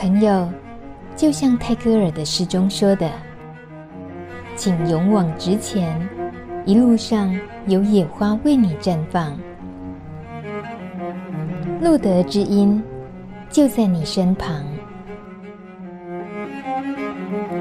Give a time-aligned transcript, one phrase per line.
[0.00, 0.48] 朋友，
[1.14, 3.10] 就像泰戈尔的诗中说的
[4.56, 6.08] ：“请勇往直前，
[6.64, 9.38] 一路上有野花为你绽放。”
[11.82, 12.82] 路德之音
[13.50, 14.64] 就在你身旁。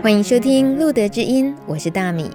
[0.01, 2.31] 欢迎收听路德之音，我是大米。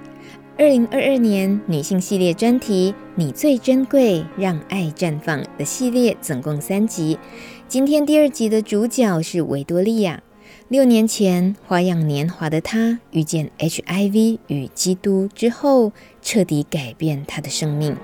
[0.57, 7.19] 二零二二年女性系列专题《你最珍贵，让爱绽放》的系列总共三集。
[7.67, 10.21] 今天第二集的主角是维多利亚。
[10.67, 17.97] 六年前，花样年华的她遇见 HIV 与基督之后，彻底改变她的生命。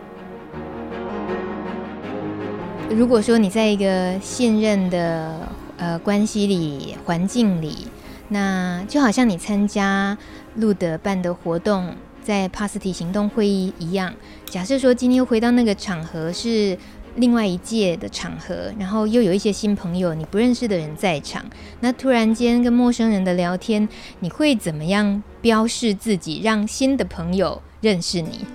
[2.90, 5.48] 如果说你在一个信任的
[5.78, 7.88] 呃关系里、环境里，
[8.30, 10.18] 那就好像你参加
[10.55, 11.94] 路德办的活动。
[12.24, 14.14] 在帕斯提行动会议一样，
[14.46, 16.78] 假设说今天回到那个场合是
[17.16, 21.46] 另外一届的场合，然后又有一些新朋友你不认识的人在场，
[21.80, 23.88] 那突然间跟陌生人的聊天，
[24.20, 28.46] 你会怎么样标示自己，让新的朋友认识你？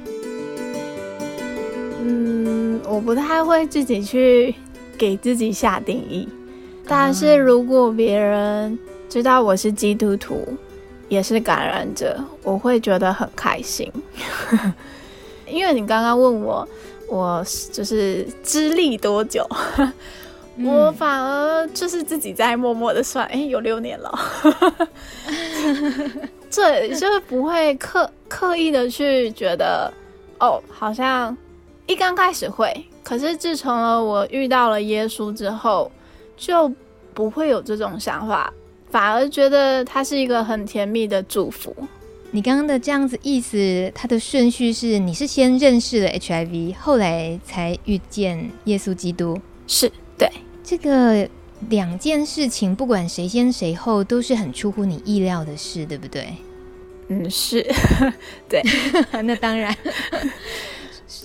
[2.02, 4.54] 嗯，我不太会自己去
[4.96, 6.28] 给自己下定义，
[6.86, 10.56] 但是如果别人知道我是基督徒。
[11.08, 13.88] 也是感染者，我会觉得很开心，
[15.46, 16.68] 因为你刚刚问我，
[17.08, 19.46] 我就是资历多久，
[20.56, 24.18] 嗯、我反而就是自己在默默的算，哎、欸，有六年了，
[26.50, 29.92] 这就是不会刻刻意的去觉得，
[30.40, 31.36] 哦，好像
[31.86, 32.72] 一刚开始会，
[33.04, 35.90] 可是自从了我遇到了耶稣之后，
[36.36, 36.70] 就
[37.14, 38.52] 不会有这种想法。
[38.88, 41.74] 反而觉得它是一个很甜蜜的祝福。
[42.32, 49.40] 你刚刚的这样子意思，它的顺序是：你是先认识了 HIV，后来才遇见耶稣基督。
[49.66, 50.30] 是，对。
[50.62, 51.28] 这个
[51.70, 56.26] 两件事情，不管谁先谁后，都是很出乎你意料的事，对不对？
[57.08, 57.64] 嗯，是。
[58.48, 58.62] 对，
[59.22, 59.74] 那当然。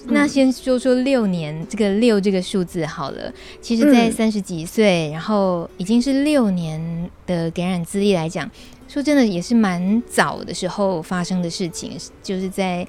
[0.05, 3.33] 那先说说六年，嗯、这个六这个数字好了。
[3.59, 8.49] 其实，在三十几岁，嗯、然后已经是六年的感染资历来讲，
[8.91, 11.97] 说真的也是蛮早的时候发生的事情。
[12.21, 12.85] 就是在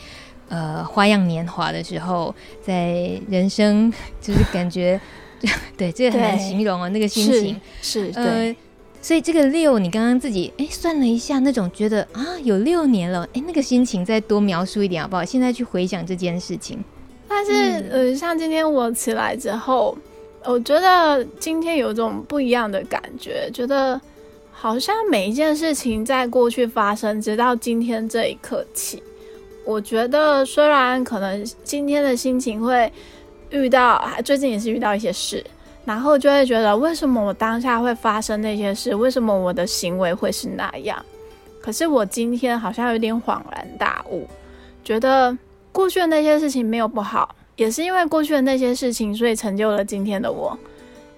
[0.49, 5.01] 呃花样年华的时候，在人生 就是感觉，
[5.79, 8.57] 对这个很难形容啊，那个心情是，对
[9.01, 15.25] 所以这个六，你刚刚自己哎算了一下，那种觉得啊有六年了，哎那个心情再多描述一点好不好？
[15.25, 16.83] 现在去回想这件事情。
[17.29, 19.97] 但是，嗯、呃，像今天我起来之后，
[20.45, 23.99] 我觉得今天有种不一样的感觉，觉得
[24.63, 29.03] 好像每一件事情在过去发生，直到今天这一刻起，
[29.65, 32.91] 我觉得虽然可能今天的心情会
[33.51, 35.45] 遇到，最近也是遇到一些事，
[35.85, 41.05] 然后就会觉得为什么我当下会发生那些事，为什么我的行为会是那样？
[41.61, 44.29] 可是我今天好像有点恍然大悟，
[44.85, 45.37] 觉得。
[45.73, 50.57] 过去的那些事情没有不好，也是因为过去的那些事情，所以成就了今天的我。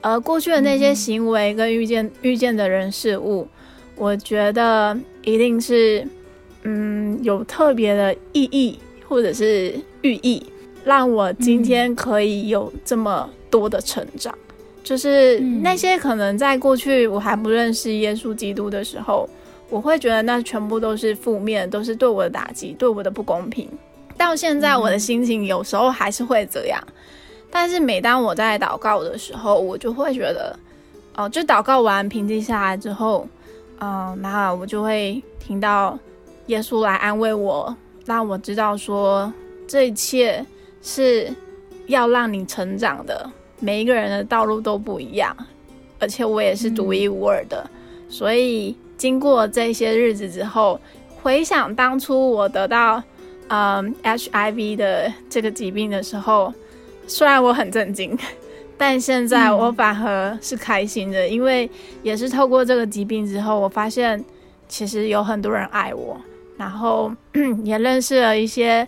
[0.04, 3.48] 而过去的那些行为跟遇见、嗯、遇见的人事物，
[3.96, 6.06] 我觉得一定是，
[6.64, 8.78] 嗯，有特别的意义
[9.08, 10.42] 或者是寓意，
[10.84, 14.30] 让我今天可以有这么多的成长。
[14.36, 19.26] 嗯、就是那些可能在过去我还不认识耶稣基督的时候，
[19.70, 23.66] 我会觉得那全部都是负面，都是对我的打击，对我的不公平。
[24.18, 26.78] 到现在，我的心情有时候还是会这样，
[27.56, 30.58] 但是每当我在祷告的时候，我就会觉得，
[31.14, 33.28] 哦，就祷告完平静下来之后，
[33.78, 35.96] 嗯，那我就会听到
[36.46, 37.72] 耶稣来安慰我，
[38.04, 39.32] 让我知道说
[39.68, 40.44] 这一切
[40.82, 41.32] 是
[41.86, 43.30] 要让你成长的。
[43.60, 45.34] 每一个人的道路都不一样，
[46.00, 47.64] 而且我也是独一无二的，
[48.08, 50.80] 所以经过这些日子之后，
[51.22, 53.00] 回想当初我得到。
[53.48, 56.52] 嗯，HIV 的这个疾病的时候，
[57.06, 58.16] 虽然我很震惊，
[58.76, 61.68] 但现在我反而是开心的，嗯、因为
[62.02, 64.22] 也是透过这个疾病之后，我发现
[64.68, 66.20] 其实有很多人爱我，
[66.56, 67.12] 然后
[67.62, 68.86] 也认识了一些，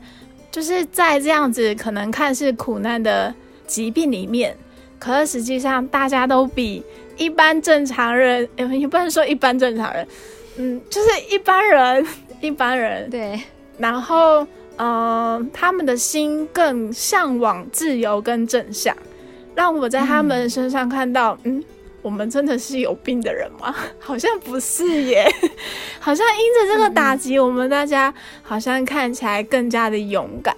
[0.51, 3.33] 就是在这样子可能看似苦难的
[3.67, 4.57] 疾病里面，
[4.99, 6.83] 可是实际上大家都比
[7.17, 10.07] 一般正常人，也不能说一般正常人，
[10.57, 12.07] 嗯，就是一般人，
[12.41, 13.41] 一般人，对。
[13.79, 18.97] 然后，嗯、呃，他们的心更向往自由跟正向，
[19.55, 21.65] 让我在他们身上看到，嗯，
[22.03, 23.75] 我们真的是有病的人吗？
[23.99, 25.27] 好像不是耶，
[25.99, 28.13] 好像因着这个打击，我们大家
[28.43, 30.55] 好像看起来更加的勇敢，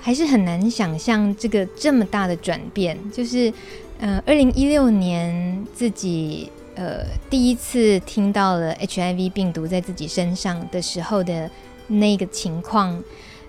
[0.00, 2.98] 还是很难想象这个这么大的转变。
[3.10, 3.50] 就是，
[3.98, 11.50] 嗯、呃，二零一六年自己呃第一次听到了 HIV 病毒在自己身上的时候的
[11.88, 13.02] 那个情况，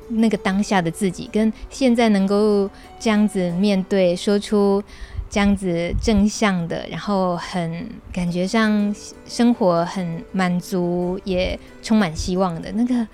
[0.09, 2.69] 那个当下的自己，跟现在能够
[2.99, 4.83] 这样子面对，说出
[5.29, 8.95] 这样子正向的，然后很感觉上
[9.25, 13.07] 生活很满足，也充满希望的那个，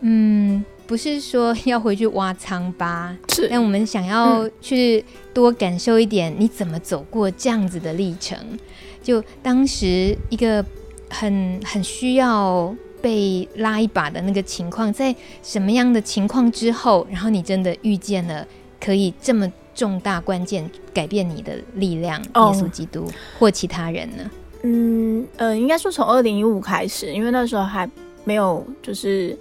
[0.00, 0.64] 嗯。
[0.88, 5.04] 不是说要回去挖仓吧，是，但我们想要去
[5.34, 8.38] 多感受一点，你怎么走过这样子的历程？
[9.02, 10.64] 就当时一个
[11.10, 18.46] 很很需要被拉一把的那个情况，在什么样的情况之后，然后你真的遇见了
[18.80, 24.30] 可以这么重大关键改变你的力量，耶稣基督或其他人呢？
[24.62, 27.88] 嗯呃，应该说从二零一五开始，因为那时候还
[28.24, 29.36] 没有就是。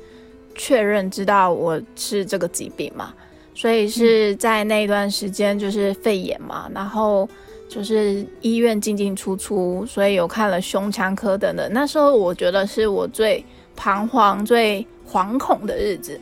[0.60, 3.14] 确认知道我是这个疾病嘛，
[3.54, 7.30] 所以是在那一段时间就是肺炎嘛，嗯、然后
[7.68, 11.70] 就是医院进进出出，所以有看了胸腔科等等。
[11.72, 13.44] 那时候我觉得是我最
[13.76, 16.20] 彷徨、最惶恐的日子。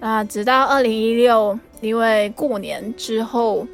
[0.00, 3.66] 那直到二零一六，因为过年之后，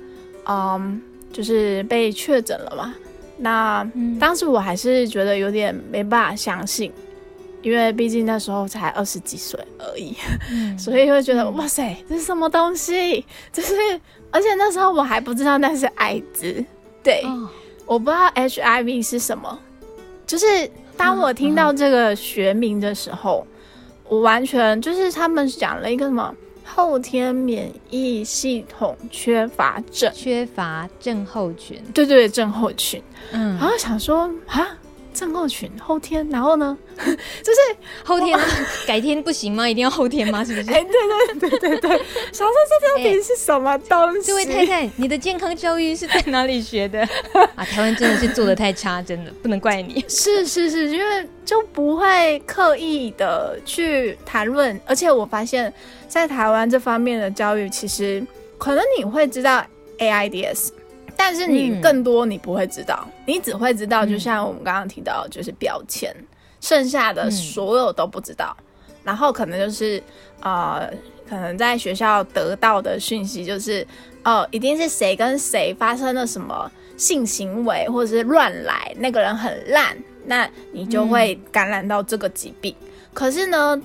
[0.47, 1.00] 嗯，
[1.32, 2.94] 就是被确诊了嘛。
[3.38, 3.88] 那
[4.20, 6.93] 当时我还是觉得有点没办法相信。
[7.61, 10.17] 因为毕竟那时候才二十几岁而已，
[10.50, 13.25] 嗯、 所以会觉得、嗯、哇塞，这是什么东西？
[13.53, 13.76] 就是，
[14.32, 16.64] 而且那时候我还不知道那是艾滋，
[17.02, 17.49] 对，哦、
[17.87, 19.58] 我不知道 HIV 是什么。
[20.26, 20.46] 就是
[20.96, 23.46] 当我听到这个学名的时候，
[24.08, 26.34] 我完全就是他们讲了一个什么
[26.64, 33.02] 后天免疫系统缺乏症，缺乏症候群，对对对，症候群。
[33.32, 34.78] 嗯，然后想说啊。
[35.22, 36.76] 症候群后天，然后呢？
[36.98, 37.58] 就是
[38.02, 38.36] 后天，
[38.84, 39.69] 改天不行吗？
[39.69, 40.44] 一定要后天吗？
[40.44, 40.69] 是不是？
[40.72, 41.90] 哎、欸，对对对对对，
[42.34, 44.19] 想说这到底是什么东西？
[44.19, 47.00] 欸、这位太太，你的健康教育是在哪里学的？
[47.54, 50.04] 啊，台湾真的是做的太差，真的不能怪你。
[50.08, 55.72] 是是是，因为就不会刻意的去谈论，而且我发现，
[56.08, 58.20] 在台湾这方面的教育，其实
[58.58, 59.64] 可能你会知道
[59.98, 60.70] AIDS。
[61.17, 66.26] 但是你更多你不会知道，嗯、你只会知道，就像我们刚刚提到，就是标签，嗯、
[66.61, 68.56] 剩下的所有都不知道。
[68.59, 70.03] 嗯、然后可能就是
[70.41, 70.88] 呃，
[71.29, 73.82] 可能在学校得到的讯息就是，
[74.25, 82.75] 哦、呃，一定是谁跟谁发生了什么性行为，或者是乱来，那个人很烂，那你就会感染到这个疾病。
[82.81, 83.81] 嗯、可是呢，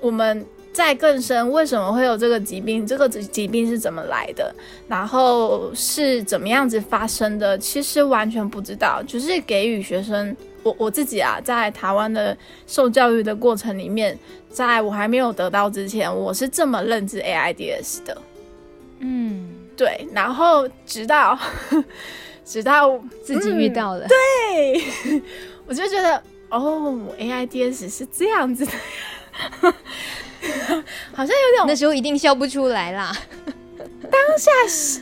[0.00, 0.46] 我们。
[0.72, 2.86] 再更深，为什么会有这个疾病？
[2.86, 4.54] 这个疾病是怎么来的？
[4.86, 7.58] 然后是怎么样子发生的？
[7.58, 9.02] 其实完全不知道。
[9.04, 12.36] 就是给予学生，我我自己啊，在台湾的
[12.66, 14.16] 受教育的过程里面，
[14.48, 18.16] 在我还没有得到之前，我是这么认知 AIDS 的。
[19.00, 20.06] 嗯，对。
[20.12, 21.36] 然后直到
[22.44, 25.22] 直到自己遇到了，嗯、对，
[25.66, 28.72] 我就觉得哦，AIDS 是这样子的。
[31.12, 33.12] 好像有点，那时候一定笑不出来啦。
[34.10, 34.50] 当下，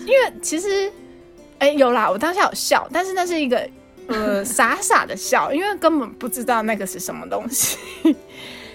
[0.05, 0.89] 因为其实，
[1.59, 3.69] 哎、欸，有啦，我当下有笑，但是那是一个
[4.09, 7.79] 呃 傻傻的笑，因为根本不知道那个是什么东西。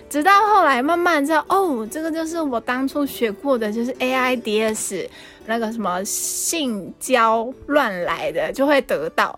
[0.10, 5.08] 直到后来慢慢知道，哦，这个就是我当初学过的，就是 AIDS
[5.46, 9.38] 那个什么性交乱来的就会得到。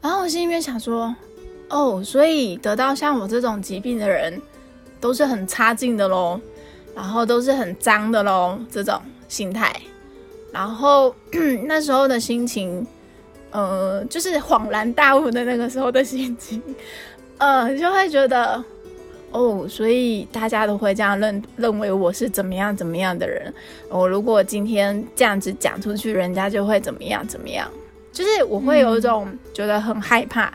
[0.00, 1.14] 然后我心里面想说，
[1.68, 4.40] 哦，所以得到像我这种疾病的人。
[5.00, 6.40] 都是很差劲的喽，
[6.94, 9.74] 然后都是很脏的喽，这种心态，
[10.52, 11.14] 然后
[11.66, 12.86] 那时候的心情，
[13.50, 16.60] 呃，就是恍然大悟的那个时候的心情，
[17.38, 18.62] 呃，就会觉得，
[19.30, 23.52] 哦，所以大家都会这样认认为我是怎么样怎么样的人，
[23.88, 27.70] 我如果今天这样子讲出去，人家就会怎么样怎么样，
[28.12, 30.52] 就是我会有一种觉得很害怕，嗯、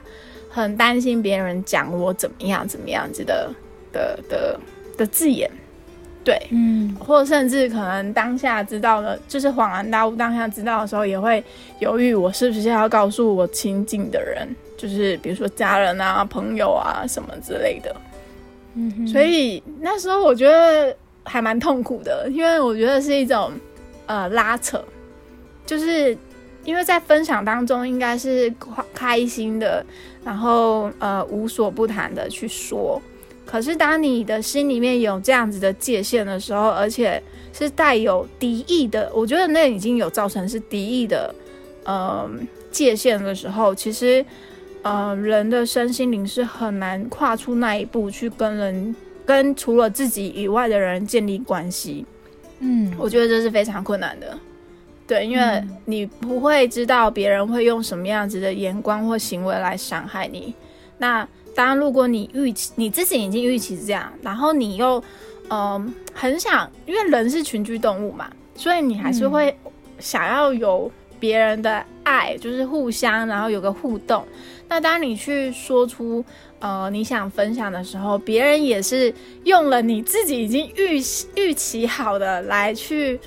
[0.50, 3.50] 很担心别人讲我怎么样怎么样子的。
[3.94, 4.60] 的的
[4.98, 5.50] 的字眼，
[6.24, 11.44] 对，嗯，或甚至可能当下知道了，就是恍然大悟，当下知道的时候也会
[11.80, 14.48] 犹豫，我是不是要告诉我亲近的人，
[14.78, 17.96] 就是比如说家人啊、朋友啊什么之类的，
[18.76, 23.52] 嗯哼，所以那时候我觉得还蛮痛苦的，因为我觉得是一种
[24.06, 24.84] 呃拉扯，
[25.66, 26.18] 就是
[26.64, 28.54] 因为在分享当中应该是
[28.94, 29.86] 开心的，
[30.24, 33.02] 然后呃无所不谈的去说。
[33.54, 37.22] 可是，当你的心里面有这样子的界限的时候，而且
[37.54, 41.36] 是带有敌意的，我觉得那已经有造成是敌意的，
[41.84, 42.28] 呃，
[42.72, 44.26] 界限的时候，其实，
[44.82, 52.04] 呃，人的身心灵是很难跨出那一步去跟人，跟除了自己以外的人建立关系。
[52.58, 54.36] 嗯，我觉得这是非常困难的。
[55.06, 60.56] 对，因为你不会知道别人会用什么样子的眼光或行为来伤害你。
[60.98, 65.04] 那当然，如果你预期你自己已经预期是这样，然后你又
[65.50, 69.56] 嗯、呃、很想，因为人是群居动物嘛，所以你还是会
[70.00, 74.26] 想要有别人的爱，就是互相，然后有个互动。
[74.68, 76.24] 那当你去说出
[76.58, 81.00] 呃你想分享的时候，别人也是用了你自己已经预
[81.36, 83.20] 预期好的来去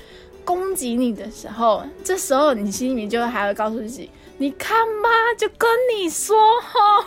[0.43, 7.05] 攻击你的时候，这时候你心里面就还会告诉自己：你看吧，就跟你说哈。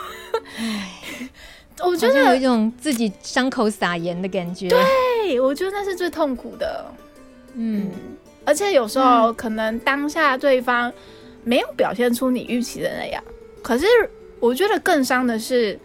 [0.58, 1.28] 唉，
[1.84, 4.68] 我觉得有一种自己伤口撒盐的感觉。
[4.68, 6.84] 对，我觉得那是最痛苦的。
[7.54, 7.90] 嗯，嗯，
[8.44, 10.92] 而且有时候可能当下对方
[11.44, 13.22] 没有表现出你预期的那样，
[13.62, 13.86] 可是。
[14.40, 15.78] 我觉得更伤的是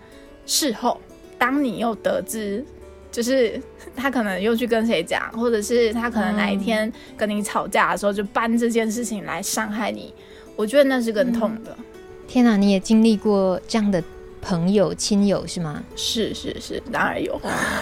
[0.46, 0.98] 事后，
[1.38, 2.66] 当你又得知，
[3.12, 3.62] 就是
[3.98, 10.14] 他可能又去跟谁讲，或者是他可能哪一天跟你吵架的时候，就搬这件事情来伤害你。
[10.56, 11.76] 我觉得那是更痛的。
[11.78, 11.84] 嗯、
[12.28, 14.04] 天哪，你也经历过这样的
[14.42, 15.84] 朋友、亲友是吗？
[15.96, 17.40] 是是是，当然有。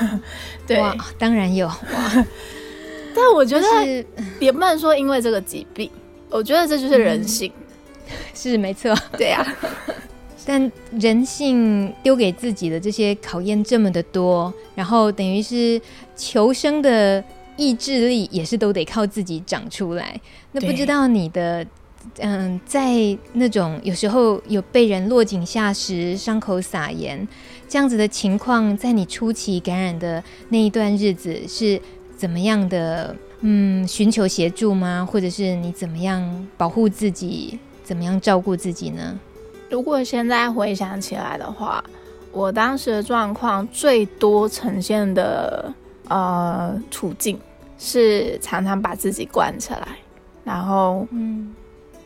[0.68, 0.82] 对，
[1.18, 1.68] 当然有。
[1.68, 2.26] 哇
[3.16, 4.06] 但我觉得
[4.40, 5.90] 也不能说因为这个疾病，
[6.30, 7.52] 我觉得这就是人性。
[8.08, 8.96] 嗯、 是没错。
[9.18, 9.94] 对呀、啊。
[10.46, 15.80] 但人性丢给自己的这些考验这么的多，然后等于是
[16.18, 17.24] 求生的
[17.56, 20.20] 意志力也是都得靠自己长出来。
[20.52, 21.66] 那不知道你的
[22.20, 27.28] 嗯，在那种有时候有被人落井下石、伤口撒盐
[27.68, 31.82] 这样子的情况，在你初期感染的那一段日子是
[32.16, 33.16] 怎么样的？
[33.46, 35.06] 嗯，寻求协助吗？
[35.10, 37.60] 或者是你怎么样保护自己？
[37.84, 39.20] 怎么样照顾自己呢？
[39.70, 41.84] 如果现在回想起来的话，
[42.32, 45.74] 我当时的状况最多呈现的
[46.08, 47.38] 呃处境
[47.78, 49.98] 是常常把自己关起来，
[50.46, 51.54] 然后嗯，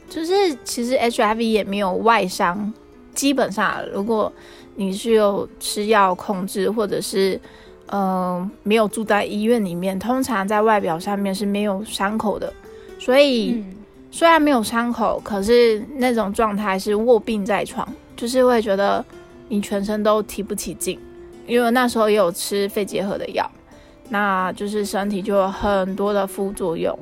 [0.10, 0.34] 就是
[0.64, 2.74] 其实 HIV 也没有外伤，
[3.14, 4.32] 基本上如果
[4.76, 7.40] 你是有吃药控制，或者是
[7.88, 12.52] 嗯、呃、没有住在医院里面，通常在外表上面是没有伤口的，
[13.00, 13.52] 所以。
[13.52, 13.74] 嗯
[14.10, 19.04] 虽然没有伤口，可是那种状态是卧病在床，就是会觉得
[19.48, 20.98] 你全身都提不起劲。
[21.46, 23.48] 因为那时候也有吃肺结核的药，
[24.10, 26.98] 那就是身体就有很多的副作用。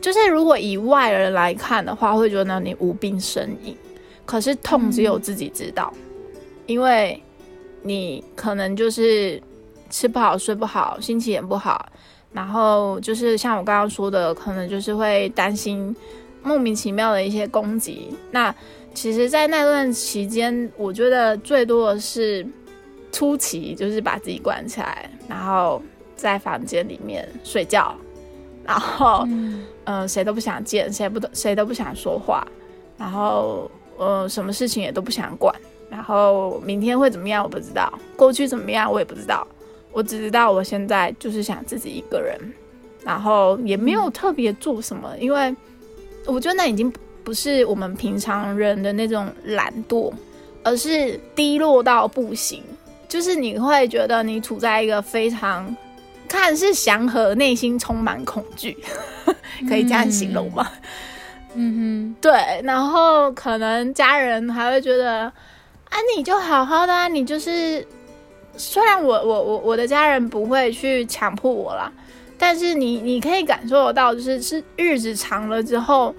[0.00, 3.76] 就是如果以外人来看的话，会觉得你无病呻吟，
[4.24, 7.22] 可是痛只有自己知道，嗯、因为
[7.82, 9.40] 你可能就是
[9.90, 11.90] 吃不好、睡不好、心情也不好，
[12.32, 15.94] 然后就是像我刚刚说的，可能就是会担心。
[16.42, 18.54] 莫名其妙的一些攻击，那
[18.94, 22.46] 其实，在那段期间，我觉得最多的是
[23.12, 25.82] 初期就是把自己关起来，然后
[26.16, 27.94] 在房间里面睡觉，
[28.64, 32.46] 然后嗯，呃，谁都不想见，谁不都谁都不想说话，
[32.96, 35.54] 然后呃，什么事情也都不想管，
[35.88, 39.46] 然后明天会怎么样我不知道，过去怎么样我也不知道，
[39.92, 42.38] 我只知道我现在就是想自己一个人，
[43.04, 45.54] 然后也没有特别做什么，因为。
[46.26, 46.92] 我觉得那已经
[47.24, 50.12] 不是我们平常人的那种懒惰，
[50.62, 52.62] 而是低落到不行。
[53.08, 55.74] 就是你会觉得你处在一个非常
[56.30, 58.76] 看似祥和，内心充满恐惧，
[59.68, 60.70] 可以这样形容吗？
[61.54, 62.32] 嗯哼，对。
[62.62, 67.84] 然后可能家人还会觉得，啊，你就好好的啊，你就是
[68.56, 71.92] 虽然我我我我的家人不会去强迫我啦。
[72.38, 76.14] 但是你你可以感受得到，就是是日子长了之后，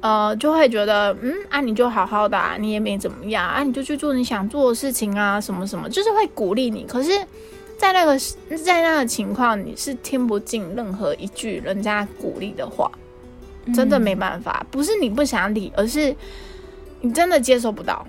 [0.00, 6.84] 呃，就会觉得，嗯啊，你就好好的啊，你也没怎么样啊，你就去做你想做的事情啊，什么什么，就是会鼓励你。
[6.86, 7.10] 可是，
[7.84, 8.18] 在那个
[8.56, 12.90] 在那个情况，你是听不进任何一句人家鼓励的话，
[13.74, 16.16] 真的没办法，不是你不想理，而是
[17.02, 18.06] 你真的接受不到。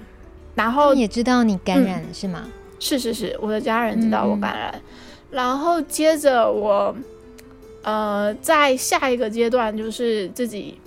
[0.56, 2.48] 然后也知道你感染、嗯、是吗？
[2.80, 4.82] 是是是，我的家人知道我感染，嗯、
[5.32, 6.96] 然后接着我。
[7.84, 10.80] 呃，在下一个阶段，就是自己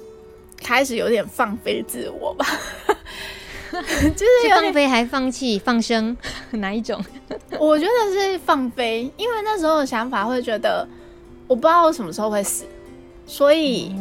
[0.61, 2.45] 开始有点放飞自我吧，
[4.16, 6.16] 就是放飞还放弃放生
[6.52, 7.02] 哪一种？
[7.58, 10.87] 我觉得是放飞，因为那时候的想法会觉得
[11.47, 12.64] 我不知道我什么时候会死，
[13.26, 13.94] 所以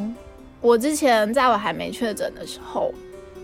[0.62, 2.94] 我之前在我还没确诊的时候，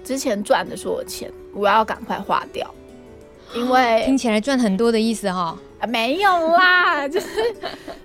[0.04, 2.74] 之前赚的所有钱，我要赶快花掉，
[3.54, 5.58] 因为听起来赚很多的意思哈。
[5.90, 7.28] 没有啦，就是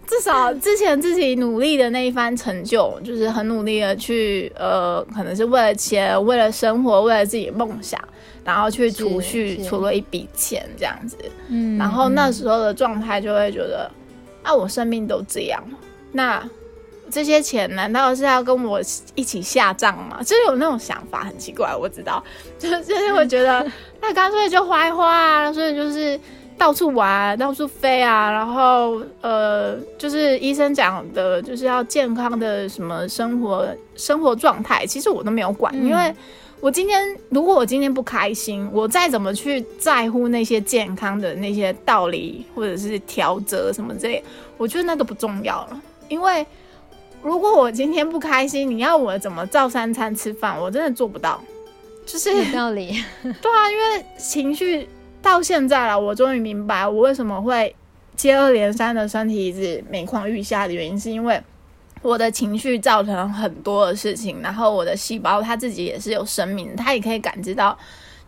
[0.05, 7.97] 至少之前自己努力的那一番成就，就是很努力的去呃，可能是为了钱，为了生活，为了自己梦想，
[8.49, 11.19] 然后去储蓄，储了一笔钱这样子。
[11.49, 13.91] 嗯，然后那时候的状态就会觉得，
[14.43, 15.63] 啊，我生命都这样，
[16.13, 16.43] 那
[17.11, 18.81] 这些钱难道是要跟我
[19.15, 20.23] 一起下葬吗？
[20.23, 21.77] 就是有那种想法，很奇怪。
[21.77, 22.25] 我知道，
[22.59, 26.19] 就是就是会觉得，那干脆就花一花啊，所以就是
[26.57, 36.15] 到处玩，到处飞啊，然后呃，就是医生讲的，就是要健康的什么生活生活状态，其实我都没有管，嗯、因为
[36.61, 44.23] 我今天如果我今天不开心，我再怎么去在乎那些健康的那些道理或者是调则什么之类，
[44.57, 46.47] 我觉得那都不重要了，因为。
[47.21, 50.57] 如果我今天不开心，你要我怎么照三餐吃饭？
[50.57, 51.43] 我真的做不到。
[52.07, 53.03] 就是有道理。
[53.43, 54.89] 对啊，因为情绪
[55.21, 57.75] 到现在了，我终于明白我为什么会
[58.15, 61.43] 接二连三的身体一直每况愈下的原因，是因为
[62.03, 67.77] 我的情绪造成了很多的事情，然后我的细胞它自己也是有生命，它也可以感知到，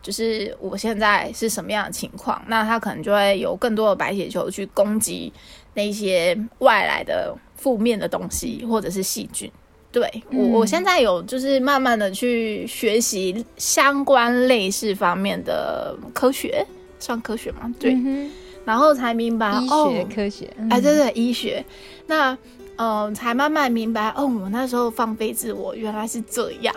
[0.03, 5.33] 就是我现在是什么样的情况，那它可能就会有更多的白血球去攻击
[5.75, 7.37] 那些外来的。
[7.61, 9.53] 负面的东西或者是细菌，
[9.93, 16.65] 对，我我现在有就是慢慢的去学习相关类似方面的科学，
[16.99, 17.71] 算科学吗？
[17.79, 18.31] 对，嗯、
[18.65, 21.63] 然后才明白医学科学，哎、哦，嗯、对，对对，医学，
[22.07, 22.35] 那
[22.81, 26.75] 嗯、呃，才慢慢明白，哦，我那时候放飞自我原来是这样，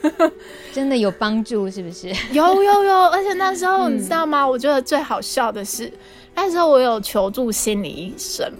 [0.72, 2.08] 真的有帮助是不是？
[2.32, 4.40] 有有有，而且那时候你知道吗？
[4.44, 5.92] 嗯、我觉得最好笑的是，
[6.34, 8.50] 那时候我有求助心理医生。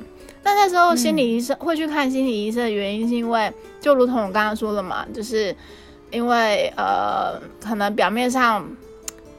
[0.42, 5.56] 但那时候心理医生会去看心理医生的原因，是因为就如同我刚刚说的嘛，就是
[6.10, 8.68] 因为呃，可能表面上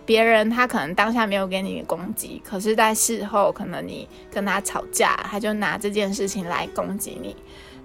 [0.06, 7.36] 别人他可能当下没有给你攻击，可是在事后可能你跟他吵架，他就拿这件事情来攻击你。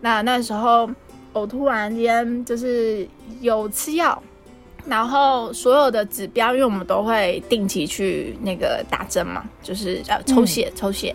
[0.01, 0.89] 那那时候
[1.33, 3.07] 我突然间就是
[3.41, 4.23] 有吃药，
[4.87, 11.15] 然后所有的指标，因为我们都会定期去那个打针嘛，就是呃抽血抽血。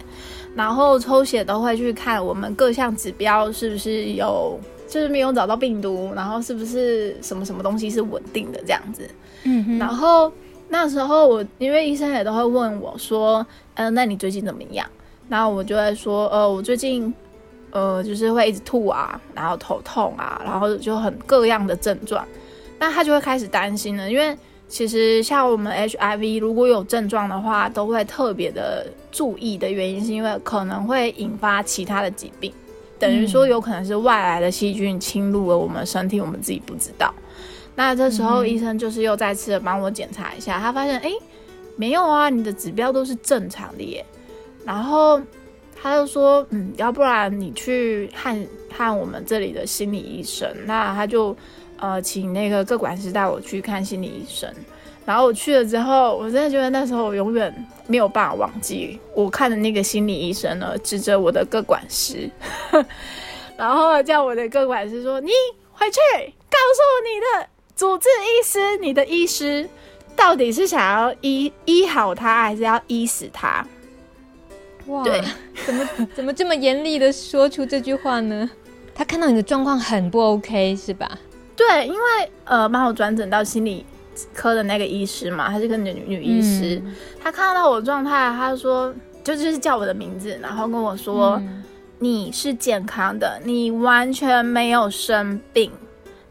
[0.56, 9.10] 然后抽血都会去看我们各项指标是不是有，就是没有找到病毒，然后是不是什么什么东西是稳定的这样子。
[9.46, 9.80] 嗯哼。
[9.80, 10.32] 然后
[10.74, 14.90] 那时候我因为医生也都会问我说，嗯、呃，那你最近怎么样？
[15.30, 17.14] 然后我就会说，呃，我最近
[17.70, 22.26] 呃就是会一直吐啊，然后头痛啊，然后就很各样的症状。
[22.80, 24.36] 那他就会开始担心了，因为。
[24.70, 32.52] 其实像我们 HIV 如果有症状的话，都会特别的注意的原因，是因为可能会引发其他的疾病，
[32.98, 37.14] 等于说有可能是外来的细菌侵入了我们身体，我们自己不知道。
[37.76, 41.12] 那这时候医生就是又再次的帮我检查一下，他发现哎，
[41.76, 44.06] 没有啊，你的指标都是正常的耶。
[44.66, 45.22] 然后
[45.82, 50.50] 他就说，嗯，要不然你去看看我们这里的心理医生。
[50.66, 51.36] 那他就。
[51.78, 54.50] 呃，请那个各管师带我去看心理医生，
[55.06, 57.54] 然后我去了之后，我真的觉得那时候我永远
[57.88, 62.30] 没有办法忘记我看的那个心理医生呢，指着我的各管师，
[63.58, 65.30] 然后叫我的各管师说：“你
[65.74, 66.00] 回去
[66.50, 69.68] 告诉你的主治医师，你的医师
[70.16, 73.66] 到底是想要医医好他，还是要医死他？”
[74.88, 75.24] 哇，对，
[75.66, 78.50] 怎么怎么这么严厉的说出这句话呢？
[78.94, 81.10] 他看到你的状况很不 OK 是吧？
[81.56, 83.86] 对，因为呃，帮我转诊到心理
[84.34, 91.64] 科的那个医师嘛，她是个女女医师，嗯、她看到我状态，她说就就是叫我的名字，然后跟我说、嗯、
[92.00, 95.72] 你是健康的，你完全没有生病，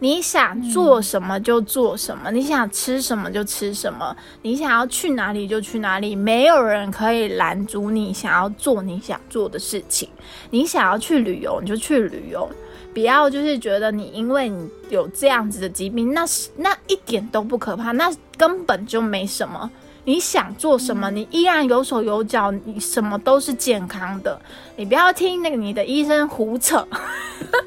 [0.03, 10.09] 你想做什么就做什么，嗯、你想吃什么就吃什么，你想要去哪里就去哪里，没有人可以拦阻你想要做你想做的事情，
[10.51, 12.51] 你想要去旅游你就去旅游。
[12.93, 19.71] 不要就是觉得你因为你有这样子的疾病，那是那一点都不可怕，那根本就没什么。
[20.05, 24.37] 你想做什么，你依然有手有脚，你什么都是健康的。
[24.75, 26.85] 你不要听那个你的医生胡扯，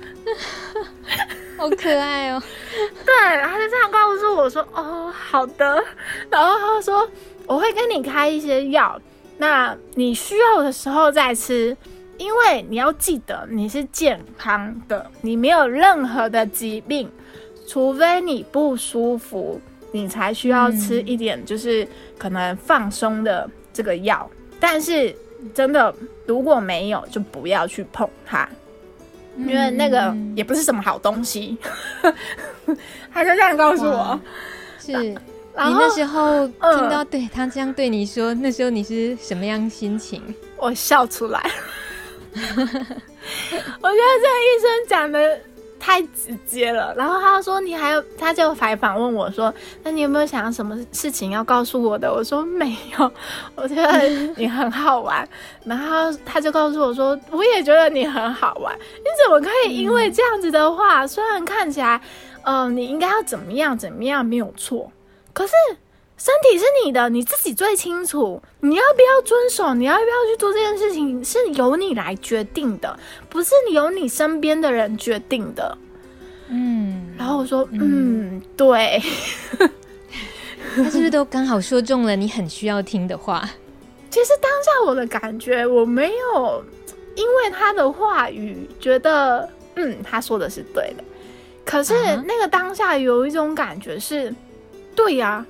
[1.70, 2.42] 好可爱哦。
[3.06, 5.84] 对，他就这样告诉我说：“哦，好的。”
[6.30, 7.08] 然后他说
[7.48, 9.00] ：“我会跟你开一些药，
[9.38, 11.76] 那你需要的时候再吃。”
[12.18, 17.12] 因为你要记得你是健康的，你没有任何的疾病，
[17.68, 19.60] 除非你不舒服，
[19.92, 21.86] 你才需要吃一点就是
[22.18, 24.26] 可能放松的这个药。
[24.32, 25.14] 嗯、但是
[25.54, 25.94] 真的
[26.26, 28.48] 如果没有，就不要去碰它，
[29.38, 31.58] 因为那个也不是什么好东西。
[33.14, 34.20] 他就这样告诉我，
[34.80, 35.18] 是你
[35.56, 40.22] 那时候听到对他这样对你说，那时候你是什么样心情？
[40.58, 41.40] 我笑出来。
[42.36, 45.40] 我觉得这个医生讲的
[45.80, 46.94] 太直接了。
[46.96, 53.12] 然后他说：“你还有？”他就采访问我说：“那你有没有想要什么事情要告诉我的？”我说：“没有，
[53.56, 55.28] 我觉得你很好玩。”
[55.64, 58.76] 然后他就告诉我说：“我也觉得你很好玩。
[58.78, 62.02] 你怎么可以因为这样子的话，虽然看起来，
[62.44, 64.92] 嗯、呃，你应该要怎么样怎么样没有错，
[65.34, 65.54] 可是。”
[66.18, 68.42] 身体是你的，你自己最清楚。
[68.62, 69.74] 你要不要遵守？
[69.74, 71.24] 你要不要去做这件事情？
[71.24, 72.98] 是由你来决定的，
[73.30, 75.78] 不是你由你身边的人决定的。
[76.48, 79.02] 嗯，然后我说，嗯，嗯对。
[80.76, 83.48] 他是不是都刚好说中了你很需要听的话？
[84.10, 86.64] 其实当下我的感觉，我没有
[87.16, 91.04] 因为他的话语觉得，嗯，他说的是对的。
[91.66, 91.94] 可是
[92.26, 94.34] 那个当下有一种感觉是，
[94.96, 95.46] 对呀。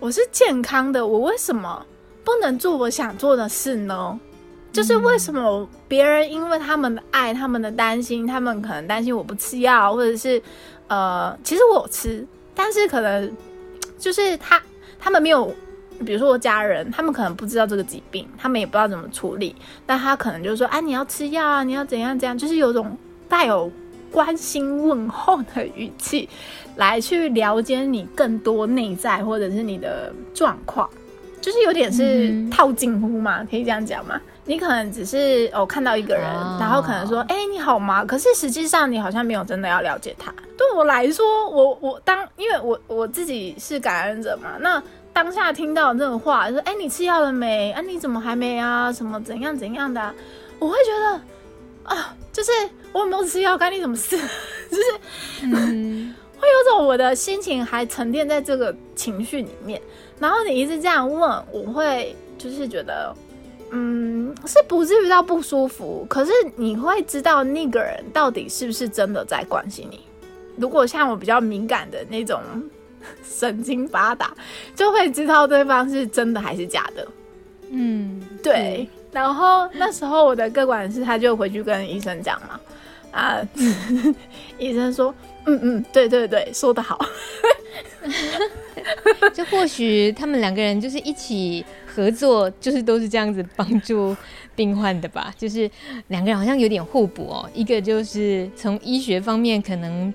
[0.00, 1.84] 我是健康的，我为什么
[2.24, 4.18] 不能做我想做的事呢？
[4.72, 10.42] 就是为什么别人因为他们的爱、他们的担心，他们可能担心我不吃药，或者是
[10.88, 13.30] 呃，其实我吃，但是可能
[13.98, 14.58] 就是他
[14.98, 15.54] 他们没有，
[16.06, 22.96] 比如说我家人，他们可能不知道这个疾病，他们也不知道怎么处理，但他可能就说：“哎，你要吃药啊，你要怎样怎样。”就是有种
[23.28, 23.70] 带有
[24.10, 26.28] 关心问候的语气。
[26.76, 30.88] 来去了解你更多内在或者是你的状况，
[31.38, 34.18] 就是有点是套近乎嘛，可以这样讲吗？
[34.46, 36.24] 你可能只是哦看到一个人，
[36.58, 38.02] 然后可能说哎、欸、你好吗？
[38.04, 40.32] 可是实际上你好像没有真的要了解他。
[40.56, 47.72] 对我来说，我我当因为我我自己是感染者嘛，那当下听到这种话，说哎、欸、你吃药了没？
[47.72, 48.90] 啊你怎么还没啊？
[48.90, 50.14] 什么怎样怎样的、啊？
[50.58, 51.20] 我会觉得
[51.94, 52.50] 啊，就是
[52.92, 54.16] 我有没有吃药干你什么事？
[54.70, 54.82] 就是
[55.42, 56.14] 嗯。
[56.40, 59.78] 会有种我的心情还沉淀在这个情绪里面，
[60.18, 61.20] 然后你一直这样问，
[61.52, 63.14] 我会就是觉得，
[63.72, 70.00] 嗯，是不至于到不舒服，可是你会知道那个人到底是不是真的在关心你。
[70.56, 72.40] 如果像我比较敏感的那种
[73.22, 74.34] 神经发达，
[74.74, 77.06] 就会知道对方是真的还是假的。
[77.68, 78.88] 嗯，对。
[79.12, 82.60] 然后那时候我的个管师他就回去跟医生讲嘛，
[83.10, 83.40] 啊，
[84.58, 85.14] 医生说。
[85.46, 86.98] 嗯嗯，对对对，说得好。
[89.32, 94.14] 就或许他们两个人就是一起合作，就是都是这样子帮助
[94.54, 95.32] 病患的吧。
[95.38, 95.68] 就是
[96.08, 97.50] 两个人好像有点互补哦。
[97.54, 100.12] 一个就是从医学方面，可能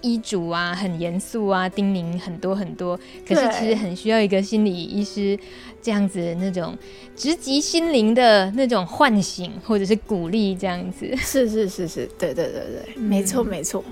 [0.00, 2.98] 医嘱啊很严肃啊，叮咛很多很多。
[3.26, 5.38] 可是其实很需要一个心理医师
[5.82, 6.76] 这样子那种
[7.16, 11.14] 直击心灵的那种唤醒或者是鼓励，这样子。
[11.16, 13.84] 是是是是，对对对对，嗯、没错没错。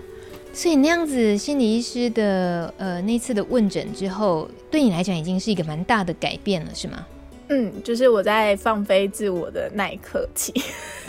[0.53, 7.07] 所以那样子，心理医师的呃那次的问诊之后，对你来讲已经是一个蛮大的改变了，是吗？
[7.49, 10.53] 嗯，就是我在放飞自我的那一刻起，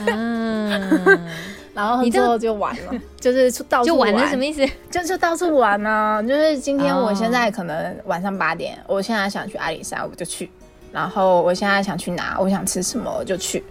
[0.05, 0.79] 啊，
[1.77, 4.67] 然后之后就完了， 就是到处就完了，什么意思？
[4.89, 6.23] 就是到处玩呢、啊。
[6.23, 10.47] 就是今天我现在可能晚上八点，我现在想去阿里山，我就去；
[10.91, 13.63] 然后我现在想去哪，我想吃什么我就去，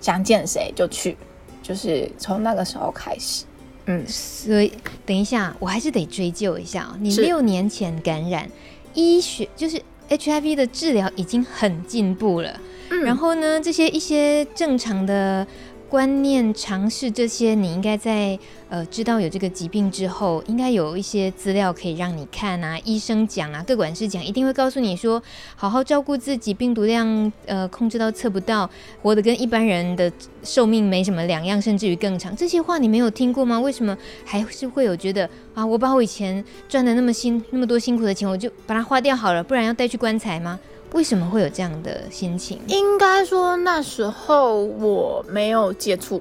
[0.00, 1.18] 想见谁就去，
[1.62, 3.44] 就是从那个时候开始。
[3.84, 4.72] 嗯，所以
[5.04, 6.88] 等一下，我还是得追究一下。
[6.98, 8.48] 你六年前感染，
[8.94, 12.58] 医学就是 HIV 的治疗已经很进步了。
[12.90, 15.46] 嗯，然后呢，这些一些正常的。
[15.90, 22.78] 观念、尝试这些，你应该在呃知道有这个疾病之后，应该有一些资料可以让你看啊。
[22.84, 25.20] 医生讲啊，各管事讲，一定会告诉你说，
[25.56, 28.70] 好好照顾自己，病毒量呃控制到测不到，
[29.02, 30.10] 活得跟一般人的
[30.44, 32.36] 寿命没什么两样，甚至于更长。
[32.36, 33.58] 这些话你没有听过吗？
[33.58, 35.66] 为什么还是会有觉得啊？
[35.66, 40.60] 我把我以前赚的那么辛那么多辛苦的钱，我就把它花掉好了，不然要带去棺材吗？
[40.92, 42.60] 为什么会有这样的心情？
[42.66, 46.20] 应该说那时候我没有接触，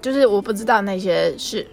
[0.00, 1.66] 就是我不知道那些事。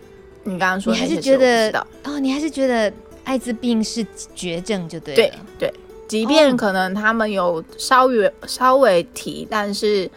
[0.43, 4.05] 你刚刚说，你还是觉得哦，你还是觉得艾滋病是
[4.35, 5.35] 绝症就对了。
[5.57, 5.73] 对对，
[6.07, 10.09] 即便可能他们有稍微稍微提，但是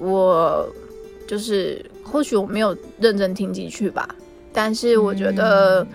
[0.00, 0.66] 我
[1.28, 4.08] 就是或许我没有认真听进去吧。
[4.54, 5.86] 但是我觉得，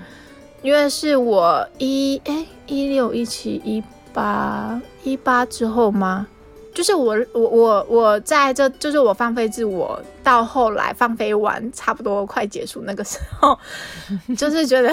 [0.62, 3.84] 因为是我一哎一六一七一。
[4.14, 6.28] 八一八之后吗？
[6.74, 13.58] 就是我我我我在这，就是我放飞自我到后来放飞完，差不多快结束那个时候，
[14.38, 14.92] 就是觉得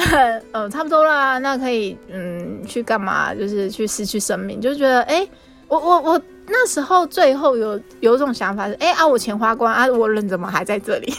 [0.52, 3.34] 呃差不多啦，那可以嗯去干嘛？
[3.34, 5.28] 就是去失去生命，就觉得哎、
[5.68, 11.12] 我我我那时候最后有有种想法是哎、啊，我钱花光啊，我人怎么还在这里？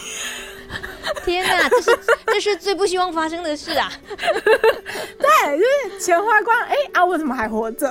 [1.26, 3.90] 天哪，这是 这是最不希望发生的事啊！
[4.16, 7.86] 对，就是钱花光，哎、欸、啊，我怎么还活着？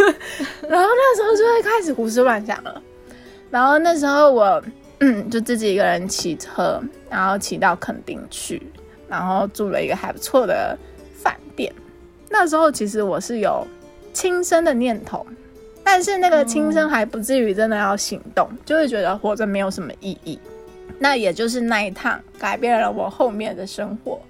[0.68, 2.80] 然后那时候就会开始胡思乱想了。
[3.50, 4.62] 然后那时候我
[5.00, 8.62] 嗯， 就自己一个人骑车，然后骑到垦丁去。
[9.08, 10.78] 然后住了一个还不错的
[11.14, 11.74] 饭店。
[12.28, 13.66] 那时候其实我是有
[14.12, 15.26] 轻生的念头，
[15.82, 20.38] 但是那个轻生还不至于真的要行动，就会觉得活着没有什么意义。
[20.98, 24.20] 那也就是那一趟改变了我后面的生活。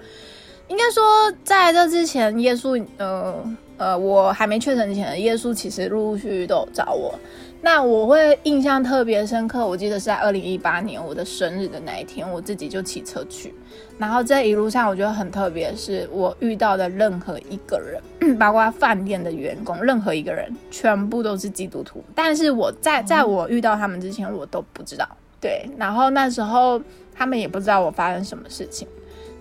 [0.68, 1.02] 应该说，
[1.42, 7.18] 在这之前，耶稣，呃呃，我还没确诊前，耶稣其实陆陆续续都有找我。
[7.60, 13.52] 那我会印象特别深刻，我记得是在二零一八年我的生日的那一天，我自己就骑车去。
[13.96, 22.04] 然后这一路上，我觉得很特别，是我遇到的任何一个人， 包括饭店的员工，任何一个人，全部都是基督徒。
[22.14, 25.08] 但是我在在我遇到他们之前，我都不知道。
[25.40, 26.80] 对，然后那时候
[27.14, 28.86] 他们也不知道我发生什么事情。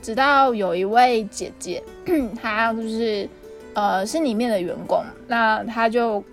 [0.01, 1.83] 直到有一位姐姐，
[2.39, 3.27] 她就是
[3.73, 6.23] 呃是里面的员工，那她就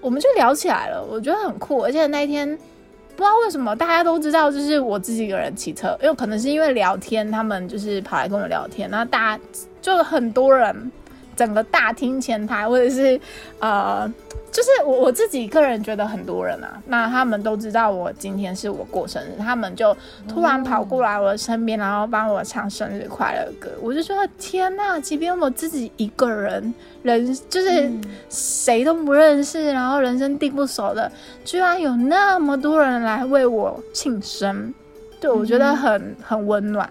[0.00, 9.42] 我们就聊起来了，我觉得很酷，而且那一天不知道为什么大家都知道，就是我自己一个人骑车，因为可能是因为聊天，他们就是跑来跟我聊天，然后大家
[9.80, 10.92] 就很多人，
[11.36, 13.20] 整个大厅前台或者是
[13.60, 14.12] 呃。
[14.52, 19.94] 就是我我自己个人觉得很多人啊，那他们都知道我今天是我过生日，他们就
[20.26, 23.68] 突然跑过来我的身边，然后帮我唱生日快乐歌。
[23.82, 26.72] 我就觉得天哪，即便我自己一个人，
[27.02, 27.90] 人就是
[28.30, 31.12] 谁都不认识，然后人生地不熟的，
[31.44, 34.72] 居然有那么多人来为我庆生，
[35.20, 36.88] 对，我觉得很很温暖。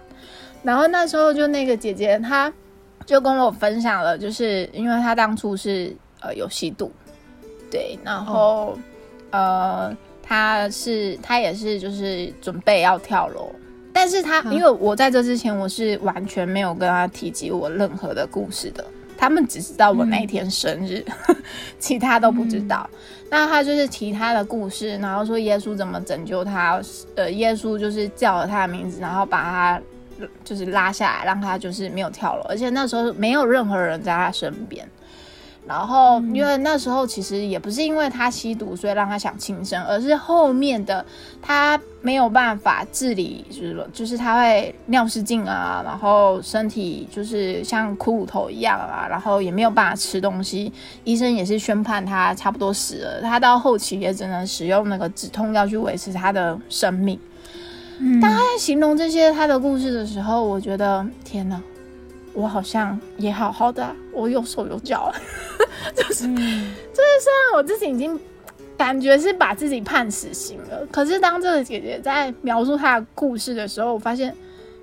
[0.62, 2.52] 然后那时候就那个姐姐，她
[3.06, 6.92] 就跟我分享了，就是因为他当初是呃有吸毒。
[7.70, 8.78] 对，然后，
[9.32, 13.50] 哦、呃，他是他也是就是准备要跳楼，
[13.92, 18.84] 但是他、嗯、因为我在这之前我是完全没有跟他提及我任何的故事的，
[19.16, 21.36] 他们只知道我那一天生日，嗯、
[21.80, 22.88] 其他都不知道。
[22.92, 22.98] 嗯、
[23.30, 26.80] 那他就是提他的故事，然后说耶稣怎么拯救他，
[27.16, 29.82] 呃，耶稣就是叫了他的名字，然后把他
[30.44, 34.88] 就是拉下来，让他就是没有跳楼，而且那时候没有任何人在他身边。
[35.68, 41.04] 然后，因为那时候其实也不是因为他吸毒，所以让他想轻生，而是后面的
[41.42, 57.18] 他没有办法自理，就是，就是他会尿失禁啊，然后身体就是像骷髅头一样啊，然后也没有办法吃东西，医生也是宣判他差不多死了，他到后期也只能使用那个止痛药去维持他的生命。
[57.98, 61.60] 嗯，当他在形容这些他的故事的时候，我觉得天哪！
[62.32, 65.10] 我好像也好好的、啊，我有手有脚，
[65.96, 68.20] 就是、嗯、就是虽然我自己已经
[68.76, 74.28] 感觉是把自己判死刑了，可是当这个姐姐在描述她的故事的时候，我发现，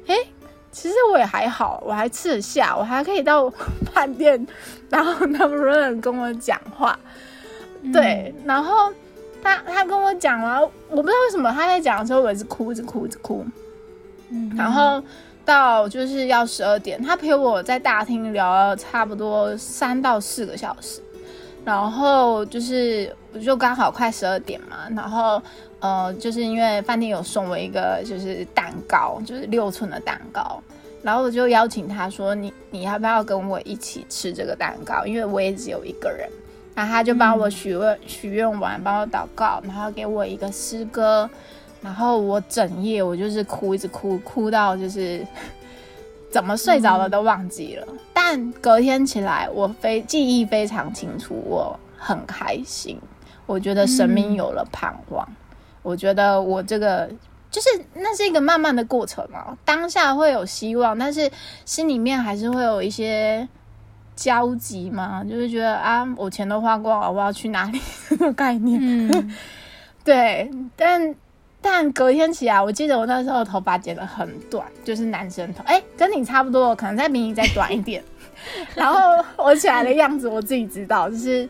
[0.08, 0.28] 哎、欸，
[0.72, 3.48] 其实我也还好，我还吃得下，我还可以到
[3.94, 4.48] 饭店，
[4.90, 6.98] 然后那么多人跟我讲话，
[7.94, 8.92] 对，嗯、然后
[9.44, 13.46] 他他跟我讲了，我不知道为什么他在讲的时候我一直哭，一直哭，一直哭，
[14.30, 15.04] 嗯，然后。
[15.46, 21.02] 到就是要十二点，他陪我在大厅聊了差不多三到四个小时，
[21.66, 25.44] 然后就是我就刚好快十二点嘛，然后
[25.82, 30.64] 呃，就是因为饭店有送我一个就是蛋糕，就是六寸的蛋糕，
[31.02, 35.06] 然后我就邀请他说，你你要不要跟我一起吃这个蛋糕？
[35.06, 36.30] 因为我也只有一个人，
[36.76, 41.30] 然后他就帮我许愿许愿完，帮我祷告，然后给我一个诗歌。
[41.82, 45.26] 然后我整夜我就是哭，一直哭，哭到就是
[46.32, 47.86] 怎么睡着了都忘记了。
[47.90, 52.98] 嗯、但隔天起来，我非记忆非常清楚，我很开心。
[53.46, 55.28] 我觉得神明有了盼望。
[55.30, 55.36] 嗯、
[55.82, 57.12] 我觉得我这个
[57.52, 59.58] 就是那是一个慢慢的过程嘛。
[59.66, 61.30] 当下会有希望，但是
[61.66, 63.46] 心里面还是会有一些
[64.16, 67.82] 焦急嘛，就是觉得啊，我钱都花光了，我要去哪里？
[68.10, 68.80] 这 个概念。
[68.82, 69.36] 嗯、
[70.04, 71.16] 对，但。
[71.66, 78.04] 但隔天起来，我记得我那时候头发剪得很短，就是男生头，哎、欸，跟你差不多，可能再比你再短一点。
[78.76, 81.48] 然后我起来的样子，我自己知道，就是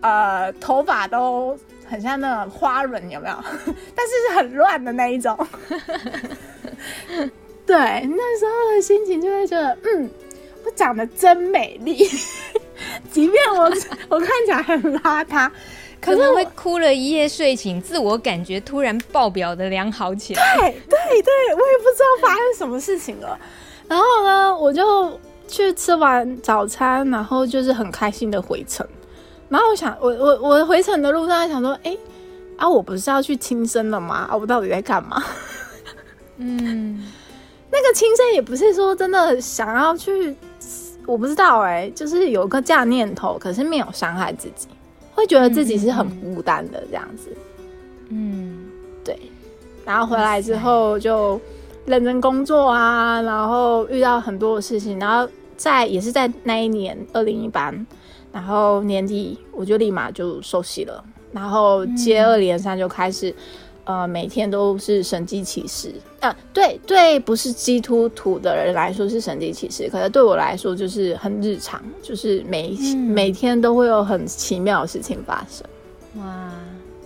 [0.00, 3.36] 呃，头发都很像那种花轮，有没有？
[3.94, 5.38] 但是是很乱的那一种。
[7.64, 10.27] 对，那时候的心情就会觉得，嗯，我
[10.74, 11.96] 长得真美丽，
[13.10, 13.64] 即便我
[14.08, 15.50] 我看起来很邋遢。
[16.00, 20.56] 可能会哭了一夜睡醒，自我感觉突然爆表的良好起来。
[20.56, 23.36] 对对对，我也不知道发生什么事情了。
[23.88, 28.86] 然后呢，我就去吃完早餐，然后就是很开心的回程。
[29.48, 31.98] 然后我想，我我我回程的路上在想说，哎
[32.56, 34.28] 啊，我不是要去轻生了吗？
[34.30, 35.20] 啊，我到底在干嘛？
[36.38, 37.04] 嗯，
[37.70, 40.34] 那个轻生也不是说真的想要去，
[41.06, 44.68] 我不知道哎、欸，就是有个这样念头，可是没有伤害自己。
[45.14, 47.36] 会觉得自己是很孤单的这样子，
[48.08, 48.56] 嗯，
[49.04, 49.18] 对。
[49.84, 51.40] 然后回来之后就
[51.86, 57.74] 认真工作啊，然后遇到很多的事情，然后在也是在那一年二零一八，
[58.32, 63.34] 然后年底我就立马就受洗了，然后接二连三就开始。
[63.88, 66.36] 呃，每天都是神迹奇事啊！
[66.52, 75.66] 对对，不是基督徒的人来说是神迹奇事，可是对我来说就是很日常，就是每、嗯、每天都会有很奇妙的事情发生。
[76.22, 76.52] 哇，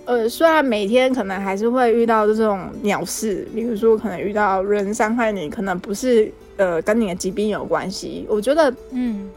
[0.07, 8.27] 呃，虽然每天可能还是会遇到这种鸟事，比如说可能遇到人伤害你，可能不是呃跟你的疾病有关系。
[8.29, 9.31] 我觉得，嗯，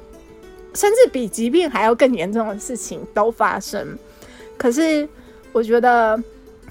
[0.73, 3.95] 甚至比疾病还要更严重的事情都发生。
[4.57, 5.07] 可是
[5.53, 6.19] 我觉得。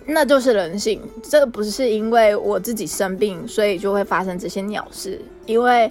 [0.07, 5.19] 那就是人性，这个不是因为我自己生病，所以就会发生这些鸟事。
[5.47, 5.91] 因为，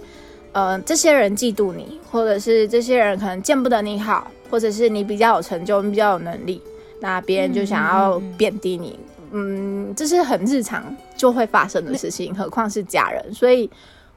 [0.52, 6.62] 呃，这些人嫉妒你，或者是这些人可能见不得你好，或者是你比较有成就，你比较有能力，
[7.00, 9.00] 那别人就想要贬低你。
[9.32, 13.34] 嗯，嗯，这是很日常就会发生的事情，何况是家人。
[13.34, 13.68] 所以，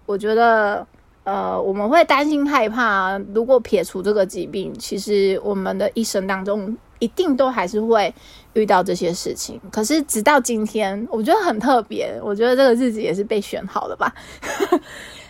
[0.05, 0.87] 我觉得，
[1.25, 3.19] 呃，我们会担心害怕。
[3.35, 6.77] 如果撇除这个疾病，其实我们的一生当中。
[6.99, 8.11] 一定都还是会
[8.57, 12.19] 遇到这些事情，可是直到今天，我觉得很特别。
[12.23, 14.13] 我觉得这个日子也是被选好的吧，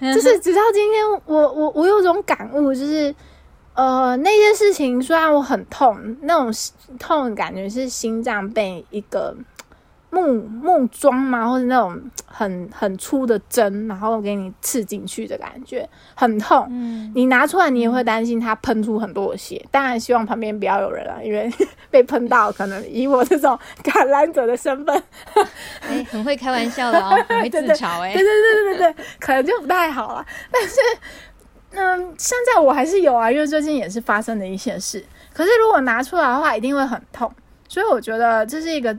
[0.01, 3.15] 就是直到今天，我我我有种感悟，就是
[3.75, 6.51] 呃，那件事情虽然我很痛，那种
[6.99, 9.37] 痛感觉是心脏被一个。
[10.17, 16.67] 木木桩嘛，或者那种很很粗的针，然后给你刺进去的感觉，很痛。
[16.71, 19.63] 嗯，你拿出来，你也会担心它喷出很多的血。
[19.71, 21.53] 当然，希望旁边不要有人啊，因为
[21.91, 25.03] 被喷到，可能以我这种感染者的身份，
[25.87, 30.27] 哎，很会开玩笑的哦， 很会自嘲哎，对对对对对对，可能就不太好了。
[30.51, 30.77] 但是，
[31.73, 35.05] 嗯，现在我还是有啊，因为最近也是发生了一些事。
[35.35, 37.31] 可是如果拿出来的话，一定会很痛。
[37.69, 38.97] 所以我觉得这是一个。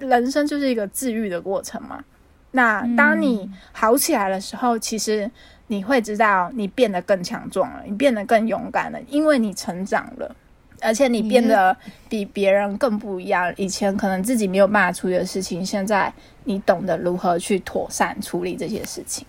[0.00, 2.04] 人生就是一个治愈的过程嘛。
[2.52, 5.30] 那当你好起来的时候，嗯、其实
[5.66, 10.34] 你会知道你变得更强壮了，你变得更勇敢了，因为你成长了，
[10.80, 11.76] 而且你变得
[12.08, 13.52] 比别人更不一样。
[13.56, 16.12] 以前可能自己没有办法处理的事情，现在
[16.44, 19.26] 你懂得如何去妥善处理这些事情。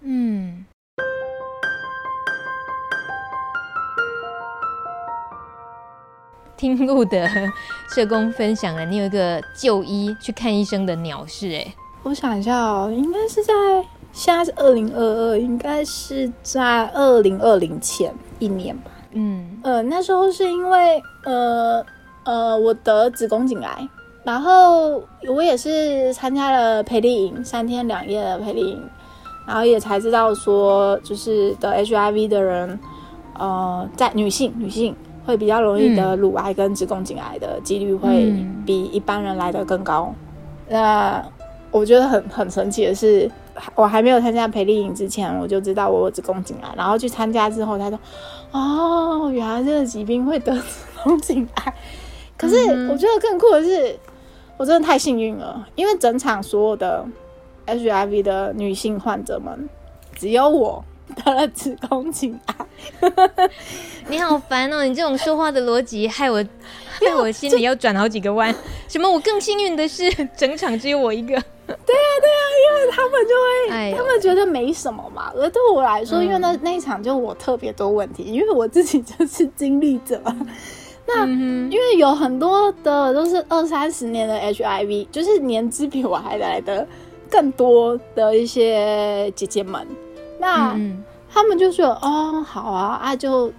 [0.00, 0.64] 嗯。
[6.62, 7.28] 听路的
[7.92, 13.52] 社工分享了，你有一个就医去看医生的鸟事，哎，我想一下哦，应该是在
[14.12, 18.92] 现在是二零二二，应该是在二零二零前一年吧。
[19.10, 21.84] 嗯，呃，那时候是因为呃
[22.22, 23.88] 呃，我得子宫颈癌，
[24.22, 28.80] 然后我也是参加了培丽营三天两夜的培丽营，
[29.48, 32.78] 然后也才知道说，就是得 HIV 的人，
[33.36, 34.94] 呃，在女性女性。
[35.24, 38.34] 会比较容易得乳癌跟子宫颈癌的几率会
[38.66, 40.12] 比一般人来的更高。
[40.68, 41.24] 嗯、那
[41.70, 43.30] 我觉得很很神奇的是，
[43.74, 47.98] 我还没有参加培丽营之前，我就知道我有子宫颈癌，然后去参加之后，他说
[48.52, 51.74] ：“哦，原来这个疾病会得子宫颈癌。”
[52.36, 52.56] 可是
[52.90, 53.96] 我觉得更酷的是，
[54.56, 57.04] 我真的太幸运了，因为整场所有的
[57.66, 59.68] HIV 的女性患者们，
[60.14, 60.84] 只有我。
[61.16, 62.56] 得了子宫颈癌，
[64.08, 64.84] 你好烦哦！
[64.84, 66.44] 你这种说话的逻辑害我，
[67.00, 68.54] 害我心里要转好几个弯。
[68.88, 69.10] 什么？
[69.10, 71.28] 我更幸运的是，整场只有我一个。
[71.28, 75.32] 对啊，对啊，因为他们就会，哎、他们觉得没什么嘛。
[75.34, 80.20] 而对我来说，因为那那一场就我特别多问题，因为我自己就是经历者。
[81.06, 86.86] 那、嗯、因为有很多的都是二三十年的 HIV，就是年资比我还来的
[87.28, 89.86] 更多的一些姐姐们。
[90.42, 90.76] 那
[91.32, 93.52] 他们就说：“哦，好啊，啊就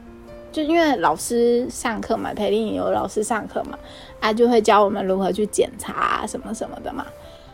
[0.51, 3.79] 就因为老师上课嘛，培林有老师上课嘛，
[4.19, 7.05] 啊就会教我们如何去检查啊什么什么的嘛。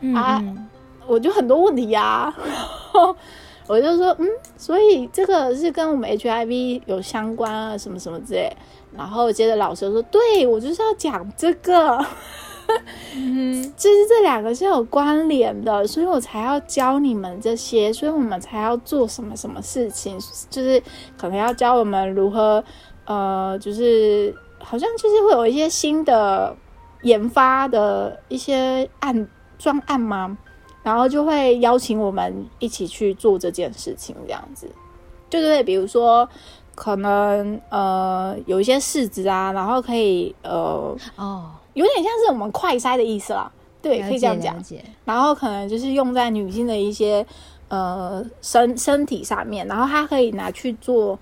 [0.02, 0.44] 嗯、啊，
[1.06, 2.36] 我就很多问题呀、啊，
[3.68, 8.52] 我就说嗯，所以这个是跟我们 HIV 有相关啊，什么什么之类。
[8.98, 12.04] 然后接着老师说：对，我就是要讲这个。”
[13.16, 20.18] 嗯，就是这两个是有关联的，所以我才要教你们这些，所以我们才要做什么什么事情，
[20.50, 20.82] 就是
[21.18, 22.64] 可能要教我们如何，
[23.06, 26.56] 呃，就是好像就是会有一些新的
[27.04, 29.28] 研发的一些案
[29.58, 30.38] 专案吗？
[30.84, 34.70] 然后就会邀请我们一起去做这件事情，这样子，
[35.30, 36.28] 对对对，比如说
[36.76, 41.52] 可能呃有一些试值啊，然后可以呃哦。
[41.80, 43.50] 有点像是我们快筛的意思啦，
[43.82, 44.62] 对，可以这样讲。
[45.06, 47.26] 然后可能就是用在女性的一些
[47.70, 51.18] 呃身身体上面，然后它可以拿去做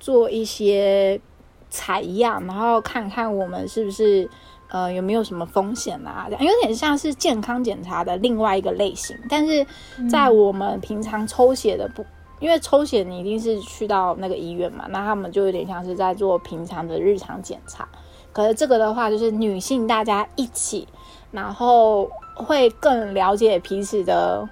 [0.00, 1.20] 做一些
[1.68, 4.26] 采样，然后看看我们是不是
[4.70, 6.26] 呃有没有什么风险啊？
[6.30, 9.66] 这样有点像是健康检查的另外一个类型，但是
[10.08, 12.02] 在我们平常抽血的不，
[12.40, 17.86] 因为抽血你一定是去到那个医院嘛，那他们就有点像是在做平常的日常检查。
[18.32, 20.86] 可是这个的话，就是女性大家一起，
[21.30, 24.48] 然后会更了解彼此的。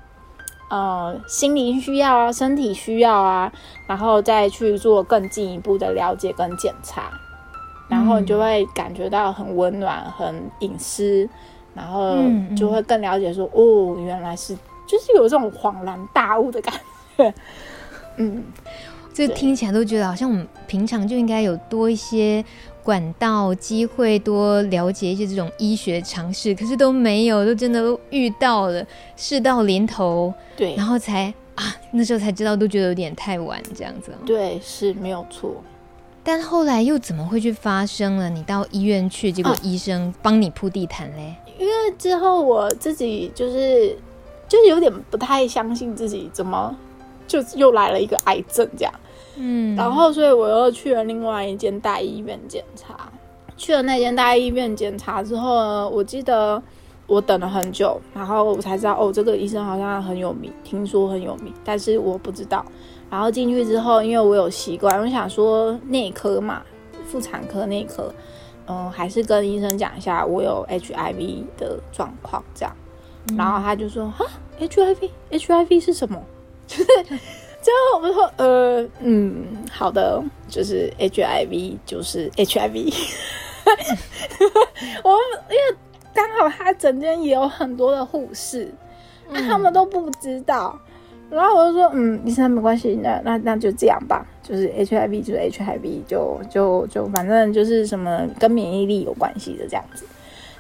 [0.69, 3.53] 呃，心灵需要啊，身体需要啊，
[3.87, 7.09] 然后再去做更进一步的了解跟检查，
[7.89, 11.29] 然后你就会感觉到很温暖、很隐私，
[11.73, 12.17] 然后
[12.57, 14.57] 就会更了解说，哦，原来是
[14.89, 16.75] 就是有这种恍然大悟的感
[17.17, 17.33] 觉。
[18.19, 18.43] 嗯，
[19.15, 22.45] 这听起来都觉得好像我们平常就应该有多一些。
[22.87, 34.13] 管道机会多了解一些这种医学常识，可是都没有，都真的都遇到了，事到临头，对，然后才啊，那时候才知道，都觉得有点太晚这样子。
[34.25, 35.57] 对，是没有错。
[36.23, 38.31] 但后来又怎么会去发生了？
[38.31, 41.35] 你到医院去，结果医生帮你铺地毯嘞？
[41.45, 43.99] 啊，因为之后我自己就是
[44.47, 46.73] 就是有点不太相信自己，怎么
[47.27, 48.95] 就又来了一个癌症这样。
[49.37, 53.11] 嗯，然后所以我又去了另外一间大医院检查。
[53.57, 56.63] 去了那间大医院检查之后呢，我记得
[57.07, 62.63] 我等了很久，然后我才知道哦，这个医生好像很有名，听说很有名，但是我不知道。
[63.09, 66.63] 然后进去之后，因为我有习惯，我想说内科嘛，
[67.07, 68.13] 妇产科内科，
[68.67, 72.77] 嗯，还是跟医生讲一下我有 HIV 的状况这样。
[73.39, 74.19] 然后他就说啊
[74.61, 76.23] ，HIV，HIV 是什么？
[76.67, 76.87] 就是。
[77.67, 82.95] 之后我说，呃，嗯，好的，就是 HIV，就是 HIV。
[85.03, 85.11] 我
[85.51, 85.77] 因为
[86.15, 88.73] 刚好他整间也有很多的护士，
[89.29, 90.79] 那、嗯、他们都不知道。
[91.29, 100.07] 然后我就说，嗯，医生没关系，那那那就这样吧，就是 HIV 就是 HIV，就就就反正就是什么跟免疫力有关系的这样子。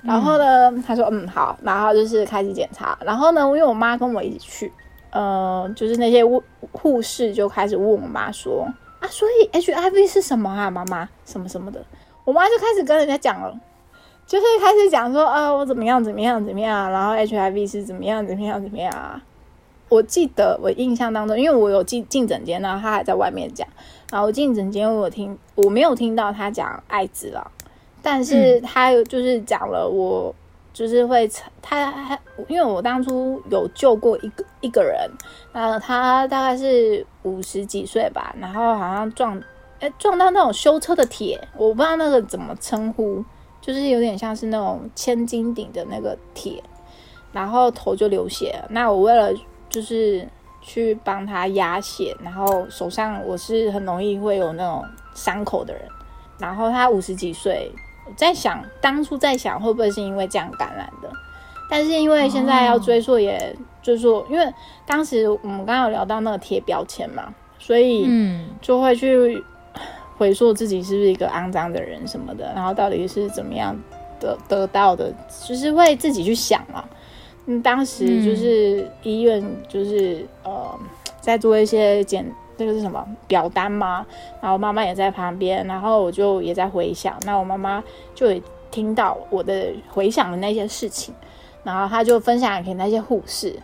[0.02, 2.98] 然后呢，嗯、他说，嗯，好，然后就是开始检查。
[3.04, 4.72] 然后呢，因为我妈跟我一起去。
[5.11, 6.42] 呃，就是那些护
[6.72, 8.66] 护士就开始问我妈说
[9.00, 11.82] 啊，所以 HIV 是什么啊，妈妈什么什么的，
[12.24, 13.59] 我妈就开始跟人家讲了，
[14.26, 19.22] 就是开始讲说啊，我怎么样怎么样怎么样，然后 HIV 是怎么样怎么样怎么样啊。
[19.88, 23.66] 我记得我印象当中，因为我有进进诊间，然后他还在外面讲，
[24.11, 27.50] 然后我进诊间我有听我没有听到他讲艾滋了，
[28.02, 30.34] 但是他就是讲了我。
[30.77, 31.27] 就是会
[31.62, 32.18] 他他，
[32.49, 35.11] 因为我当初有救过一个一个人，
[35.53, 39.43] 呃，他大概是五十几岁吧，然后好像撞，
[39.81, 43.24] 哎，撞到那种修车的铁，我不知道那个怎么称呼，
[43.59, 46.62] 就是有点像是那种千斤顶的那个铁，
[47.33, 48.62] 然后头就流血。
[48.68, 49.33] 那我为了
[49.70, 50.29] 就是
[50.61, 55.83] 去帮他压血，然后手上我是很容易会有那种伤口的人，
[56.39, 57.72] 然后他五十几岁。
[58.07, 61.11] 我在想，当初在想会不会是因为这样感染的，
[61.68, 64.52] 但是因为现在要追溯，也就是说，因为
[64.86, 69.42] 当时我们刚刚有聊到那个贴标签嘛，所以嗯，就会去
[70.16, 73.76] 回溯自己是不是一个肮脏的人什么的，然后到底是怎么样
[74.20, 75.12] 得得到的，
[75.44, 76.84] 就是会自己去想嘛。
[77.46, 80.78] 嗯，当时就是医院就是呃，
[81.20, 82.24] 在做一些检。
[82.57, 84.07] 这个是什么表单吗？
[84.40, 87.14] 然后妈妈也在旁边，然后我就也在回想。
[87.26, 87.84] 那我妈妈
[88.14, 91.14] 就也听到我的回想的那些事情，
[91.62, 93.54] 然后她就分享给那些护士，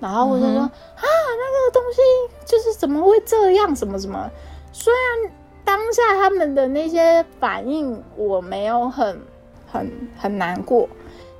[0.00, 2.00] 然后我就说、嗯、啊，那个东西
[2.44, 3.74] 就是怎么会这样？
[3.74, 4.30] 什么什么？
[4.70, 5.32] 虽然
[5.64, 9.18] 当下他们的那些反应我没有很
[9.70, 10.86] 很很难过，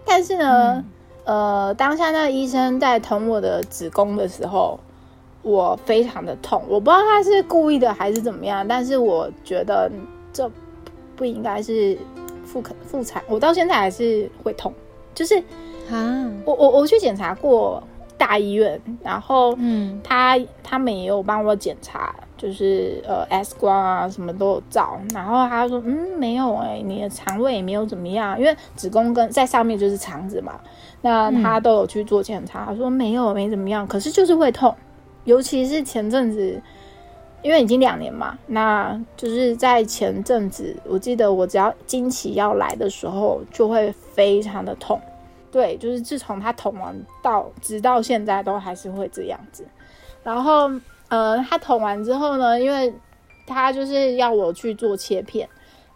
[0.06, 0.82] 但是呢，
[1.24, 4.80] 嗯、呃，当下那个医生在捅我的子宫的时候。
[5.42, 9.90] 我非常的痛，我不知道他是故意的还是怎么样，但是我觉得
[10.32, 10.50] 这
[11.16, 11.98] 不应该是
[12.44, 14.72] 妇科妇产，我到现在还是会痛，
[15.14, 15.36] 就是
[15.90, 17.82] 啊，我我我去检查过
[18.16, 30.60] 大医院，然后嗯，他他们也有帮我检查，就是呃 X 光啊什么都有照，然后他说嗯没有哎、欸，你的肠胃也没有怎么样，因为子宫跟在上面就是肠子嘛，
[31.00, 34.72] 那他都有去做检查，他说没有没怎么样，可是就是会痛。
[35.24, 36.60] 尤其是前阵子，
[37.42, 45.00] 因为已经两年嘛，那就是在前阵子，我记得我只要经期要来的时候，就会非常的痛。
[45.50, 49.64] 对，就是自从他捅完到直到现在都还是会这样子。
[50.22, 50.70] 然后，
[51.08, 52.92] 呃，他捅完之后呢，因为
[53.46, 55.48] 他就是要我去做切片。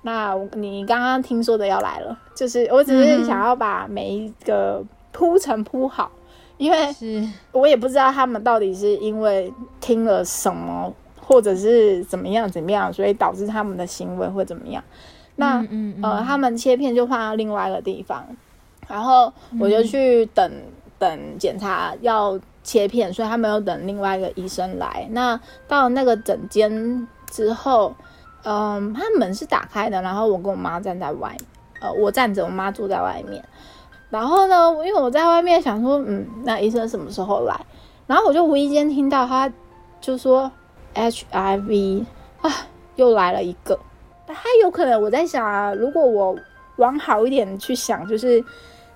[0.02, 6.10] 那你刚刚听说的要来了，就是我只是想要把每一个铺层铺好。
[6.58, 6.78] 因为
[7.52, 14.82] 我也不知道他们到底是因为听了什么，或者是怎么样怎么样，所以导致他们的行为会怎么样。
[15.36, 18.24] 那嗯嗯嗯呃，他们切片就放到另外一个地方，
[18.88, 19.30] 然后
[19.60, 20.62] 我就去等、嗯、
[20.98, 25.06] 等检查要切片，所以他们又等另外一个医生来。
[25.10, 25.38] 那
[25.68, 27.94] 到那个诊间之后，
[28.44, 31.36] 嗯、呃，他门是打开的，然后我跟我妈站在外，
[31.80, 33.44] 呃，我站着，我妈坐在外面。
[34.16, 37.54] 然后呢，因为我在外面想说，嗯，那医生什么时候来？
[38.06, 39.52] 然后我就无意间听到他
[40.00, 40.50] 就说
[40.94, 42.02] HIV
[42.40, 42.50] 啊，
[42.94, 43.78] 又来了一个。
[44.26, 46.34] 他有可能我在想啊，如果我
[46.76, 48.42] 往好一点去想，就是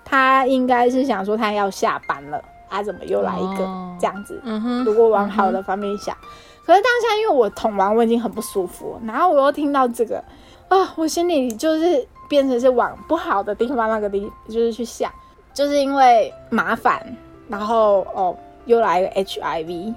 [0.06, 4.40] 他应该是想说他要下班了啊，怎么又来一个、哦、这样子？
[4.42, 4.84] 嗯哼。
[4.84, 6.28] 如果往好的方面想，嗯、
[6.64, 10.24] 可是当下因为我捅完我已经很不舒服，然后我又听到这个
[10.68, 12.08] 啊，我心里就是。
[12.30, 15.10] 变成是往不好的地方那个地，就是去想，
[15.52, 17.04] 就是因为麻烦，
[17.48, 19.92] 然后哦又来个 HIV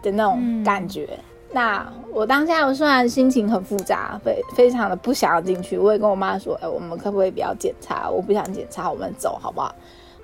[0.00, 1.08] 的那种感觉。
[1.10, 1.18] 嗯、
[1.50, 8.08] 那我当下我虽然心情很复杂，非非常的不想要进去，我也跟我妈说，哎，我们可不可以不要检查？
[8.08, 9.74] 我不想检查，我们走好不好？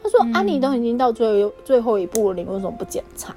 [0.01, 3.35] 她说，嗯、啊，你都已经到最后最后一步了，你为什么不检查？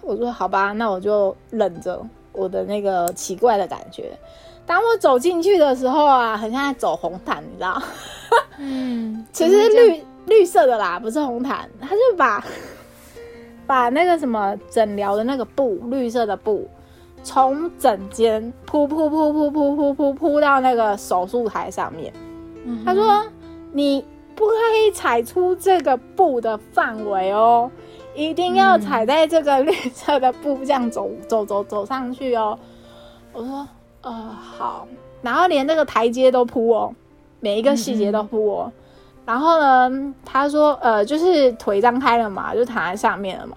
[0.00, 4.12] 我说好吧，那我就忍着我的那个奇怪的感觉。
[4.72, 7.82] 当我走进去的时候啊，很像在走红毯，你知道？
[8.56, 11.68] 嗯， 其实绿绿色的啦，不是红毯。
[11.78, 12.42] 他就把
[13.68, 16.66] 把那个什么诊疗的那个布，绿色的布，
[17.22, 22.10] 从整间铺铺铺铺铺铺铺铺到那个手术台上面。
[22.64, 23.22] 嗯、他说
[23.72, 24.02] ：“你
[24.34, 27.70] 不可以踩出这个布的范围哦，
[28.14, 32.58] 一定要踩在这个绿色的布，这样走走走走上去哦。”
[33.34, 33.68] 我说。
[34.02, 34.86] 呃，好，
[35.22, 36.94] 然后连那个台阶都铺哦，
[37.40, 38.64] 每一个细节都铺哦。
[38.66, 38.72] 嗯嗯，
[39.24, 43.56] 然后呢，他说，呃，就是腿张开了嘛，就躺在上面了嘛。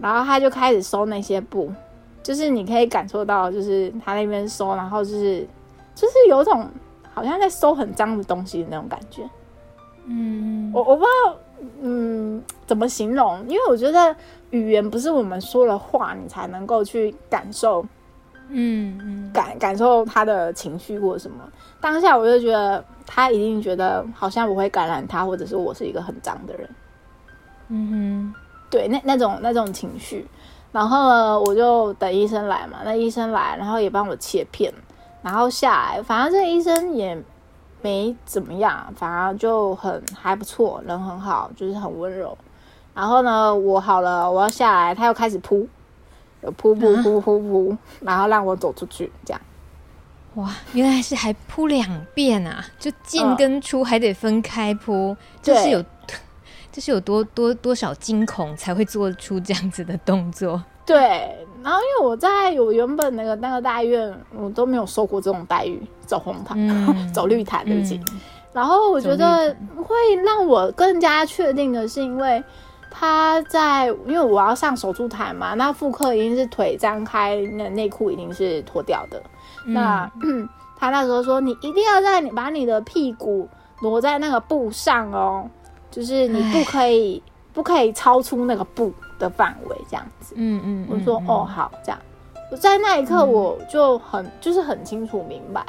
[0.00, 1.70] 然后他就开始收那些布，
[2.22, 5.46] 就是你可以感受到，就是他那边收，然后就是
[5.94, 6.68] 就是有种
[7.14, 9.22] 好像在收很脏的东西的那种感觉。
[10.06, 11.36] 嗯，我我不知道，
[11.82, 13.38] 嗯，怎么形容？
[13.46, 14.16] 因为我觉得
[14.50, 17.84] 语言不是我们说了话，你才能够去感受。
[18.50, 21.36] 嗯嗯，感感受他的情绪或什么，
[21.80, 26.68] 当下我就觉得他一定觉得好像我会感染他，或者是我是一个很脏的人。
[27.68, 28.34] 嗯哼，
[28.70, 30.26] 对，那那种那种情绪，
[30.72, 34.72] 然后呢，我就等医生来嘛，那医生来，然后也帮我切片，
[35.22, 37.22] 然后下来，反正这医生也
[37.82, 42.36] 没怎么样，反而就很还不错，人很好，就是很温柔。
[42.92, 45.68] 然后呢，我好了，我要下来，他又开始扑。
[46.42, 49.40] 有噗噗噗噗噗，然后让我走出去，这样。
[50.34, 52.64] 哇，原来是还铺两遍啊！
[52.78, 55.84] 就进跟出还得分开铺，这、呃、是有，
[56.70, 60.62] 这是有 多多多少惊恐才会做出这样子的动作？
[60.86, 61.36] 对。
[61.62, 68.00] 然后因为我在我原本那个那个大医院，我都没有受过这种待遇，走红毯、嗯、 走绿毯，对不起。
[68.12, 68.20] 嗯、
[68.52, 72.42] 然后我觉得会让我更加确定的是，因为。
[72.90, 79.22] 他在，因为我要上手术台嘛，那妇科一定是腿张开，那内裤一定是脱掉的。
[79.64, 80.10] 嗯、那
[80.76, 83.48] 他那时候说，你一定要在你把你的屁股
[83.80, 85.48] 挪在那个布上哦，
[85.90, 87.22] 就是你不可以
[87.52, 90.34] 不可以超出那个布的范围，这样子。
[90.36, 91.98] 嗯嗯，我说哦好，这样。
[92.50, 95.64] 我在那一刻我就很、嗯、就是很清楚明白，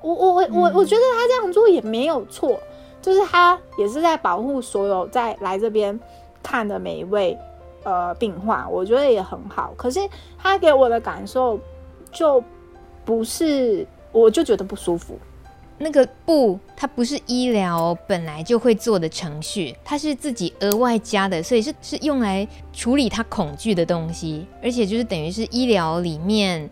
[0.00, 2.56] 我我我我我觉得他这样做也没有错，
[3.02, 5.98] 就是他也是在保护所有在来这边。
[6.42, 7.36] 看的每一位
[7.84, 9.72] 呃病患，我觉得也很好。
[9.76, 10.00] 可是
[10.38, 11.58] 他给我的感受
[12.10, 12.42] 就
[13.04, 15.18] 不是，我就觉得不舒服。
[15.82, 26.68] 那个不，它不是医疗本来就会做的程序，它是自己额外加的，所以是是用来处理他恐惧的东西，而且就是等于是医疗里面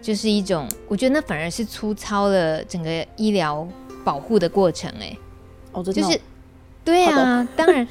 [0.00, 3.66] 就是一种，我觉得那反而是粗糙了整个医疗
[4.04, 4.88] 保护的过程。
[5.00, 5.16] 哎，
[5.72, 6.20] 哦，就是
[6.84, 7.86] 对啊，当然。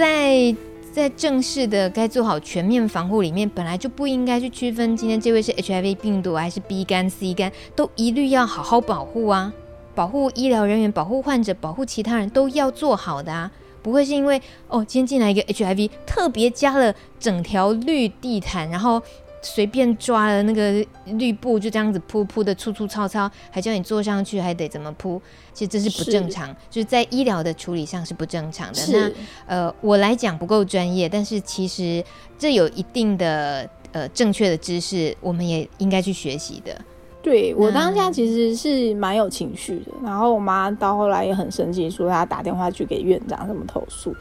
[0.00, 0.56] 在
[0.94, 9.52] 在正式的该做好全面防护里面，本来就不应该去区分今天这位是 HIV 病毒还是 B 肝 C 肝，都一律要好好保护啊！
[9.94, 13.50] 保护医疗人员、保护患者、保护其他人都要做好的啊！
[13.82, 19.02] 不会是因为哦，今天进来一个 HIV，特别加了整条绿地毯，然后。
[19.42, 25.20] 随便抓了那个绿布，就这样子铺铺的粗粗糙糙，还叫你坐上去，还得怎么铺？
[25.54, 28.80] 其实这是不正常，是就是在医疗的处理上是不正常的。
[28.92, 29.10] 那
[29.46, 32.04] 呃，我来讲不够专业，但是其实
[32.38, 36.78] 这有一定的呃正确的知识，我们也应该去学习的。
[37.22, 44.14] 对，我当下其实是蛮有情绪的，然后我妈到后来也很生气，说她打电话去给院长什么投诉，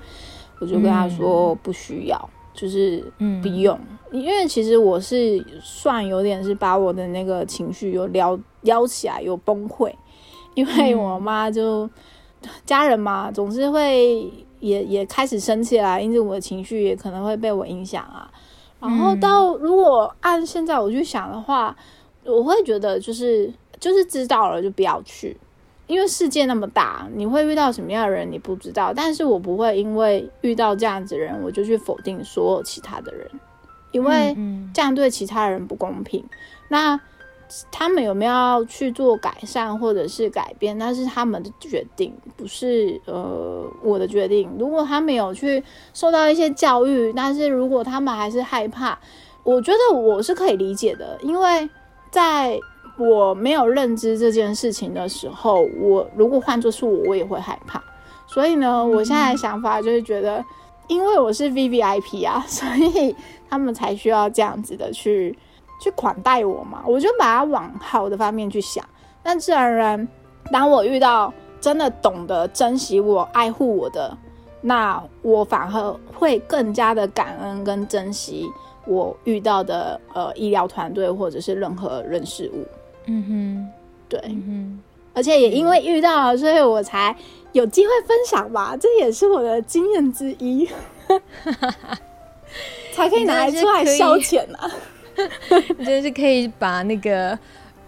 [0.60, 2.18] 我就跟她说不需要。
[2.34, 3.02] 嗯就是
[3.42, 3.80] 不用，
[4.12, 9.90] 嗯、因为其实我是算有点是把我的那个情绪有撩撩起来，有崩溃，
[10.56, 11.86] 因为我妈就、
[12.42, 14.30] 嗯、家人嘛，总是会
[14.60, 18.30] 也也开始生气啦，因此我的情绪也可能会被我影响啊。
[18.82, 21.74] 然后到如果按现在我去想的话，
[22.26, 23.50] 我会觉得就是
[23.80, 25.38] 就是知道了就不要去。
[25.90, 28.94] 因为世界那么大，你会遇到什么样的人你不知道。
[28.96, 33.28] 但是我不会因为遇到这样子的人，我就去否定所有其他的人，
[33.92, 34.38] 因为
[34.72, 36.22] 这样对其他人不公平。
[36.22, 36.30] 嗯嗯。
[36.70, 37.02] 那
[37.72, 44.48] 他们有没有要去做改善或者是改变，那是他们的决定，不是呃我的决定。
[44.60, 45.64] 如果他没有去
[45.96, 48.96] 受到一些教育，但是如果他们还是害怕，
[49.44, 51.68] 我觉得我是可以理解的，因为
[52.12, 52.60] 在。
[53.00, 57.82] 我没有认知这件事情的时候，我如果换作是我，我也会害怕。
[58.28, 60.44] 所以呢，我现在的想法就是觉得，
[60.88, 63.16] 因为我是 VVIP 啊， 所以
[63.50, 65.38] 他们才需要这样子的去
[65.82, 66.84] 去款待我嘛。
[66.86, 68.84] 我就把它往好的方面去想。
[69.24, 70.08] 但自然而然，
[70.52, 74.16] 当我遇到真的懂得珍惜我、爱护我的，
[74.62, 78.46] 那我反而会更加的感恩跟珍惜
[78.86, 82.66] 我遇到的呃医疗团队或者是任何人事物。
[83.12, 83.68] 嗯哼，
[84.08, 84.80] 对，嗯哼，
[85.16, 87.16] 而且也因为遇到了，所以我才
[87.54, 90.70] 有机会分享吧，这也是我的经验之一，
[92.94, 94.72] 才可以拿来出来消遣呢、啊。
[95.80, 97.38] 你真的是可以把那个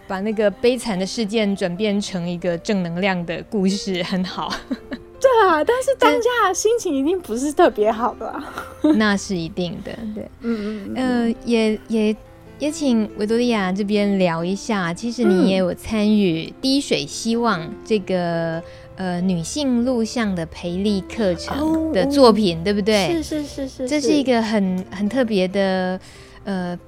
[0.08, 4.52] 把那个悲惨的事件转变成一个正能量的故事，很好。
[5.22, 8.52] 对啊，但是当下心情一定不是特别好的、啊，
[8.96, 9.92] 那是一定的。
[10.14, 12.16] 对，嗯嗯，呃，也也。
[12.62, 18.62] 也请维多利亚这边聊一下，其实你也有参与滴水希望这个
[18.94, 23.14] 呃女性录像的培力课程的作品，哦、对不对？
[23.14, 25.98] 是是是是，这是一个很很特别的
[26.44, 26.78] 呃，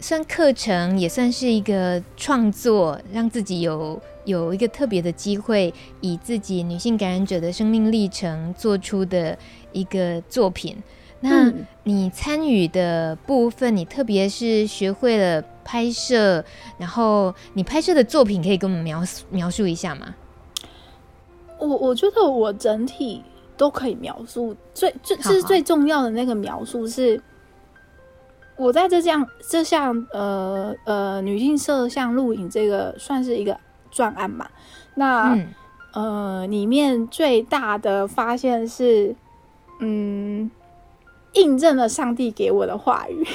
[0.00, 9.38] 算课程也算是一个创作，让自己有有一个特别的机会，以自己女性感染者的生命历程做出的
[9.70, 10.76] 一个作品。
[11.24, 11.52] 那
[11.84, 16.44] 你参与的部分，你特别是学会了拍摄，
[16.78, 20.14] 然后你拍摄的作品可以跟我们描述描述一下吗？
[21.60, 23.22] 我我觉得我整体
[23.56, 27.22] 都可以描述，最最是最重要的那个描述是，
[28.56, 33.56] 我在这项这项呃呃女性摄像录影这个算是一个
[33.92, 34.50] 专案嘛，
[34.96, 35.54] 那、嗯、
[35.92, 39.14] 呃里面最大的发现是，
[39.78, 40.50] 嗯。
[41.34, 43.26] 印证了上帝给我的话语，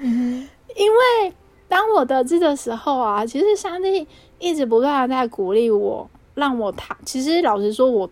[0.00, 1.32] 因为
[1.68, 4.06] 当我得知的时候啊，其实上帝
[4.38, 6.96] 一直不断的在鼓励我，让我谈。
[7.04, 8.10] 其实老实说，我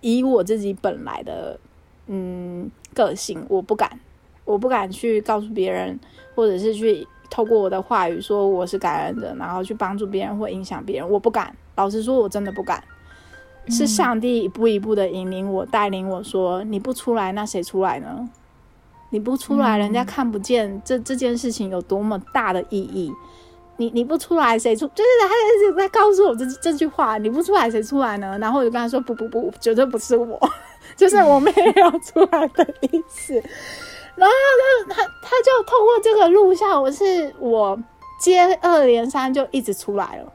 [0.00, 1.58] 以我自己本来的
[2.06, 4.00] 嗯个性，我不敢，
[4.44, 6.00] 我不敢去告诉别人，
[6.34, 11.54] 或者是去透过我的话语说我是感恩的，然后去帮助别人或影响别人，我不敢。
[11.76, 12.82] 老实说，我真的不敢。
[13.68, 18.28] 是上帝一步一步的引领我，带领我说：“你不出来，那谁出来呢？
[19.10, 23.12] 你不出来，人家看不见这这件事情有多么大的意义。
[23.76, 24.86] 你你不出来，谁出？
[24.88, 28.38] 就是他一直在告诉我这这句话：你不出来，谁出来呢？
[28.40, 30.38] 然后我就跟他说：不不不，绝对不是我，
[30.96, 33.34] 就是我没有出来的意思。
[34.14, 34.34] 然后
[34.88, 37.78] 他他他就透过这个录像，我是我
[38.20, 40.32] 接二连三就一直出来了，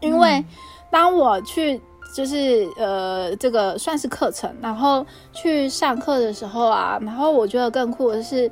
[0.00, 0.44] 因为
[0.90, 1.80] 当我去。
[2.16, 5.04] 就是呃，这个算是课程，然后
[5.34, 8.50] 去上课的时候啊，然后我觉得更酷的是，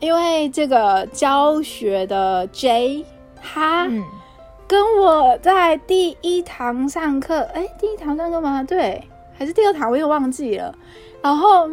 [0.00, 3.06] 因为这个教学的 J，
[3.40, 3.88] 他
[4.66, 8.64] 跟我在第一堂上课，哎、嗯，第一堂上课吗？
[8.64, 9.00] 对，
[9.32, 10.74] 还是第二堂，我又忘记了。
[11.22, 11.68] 然后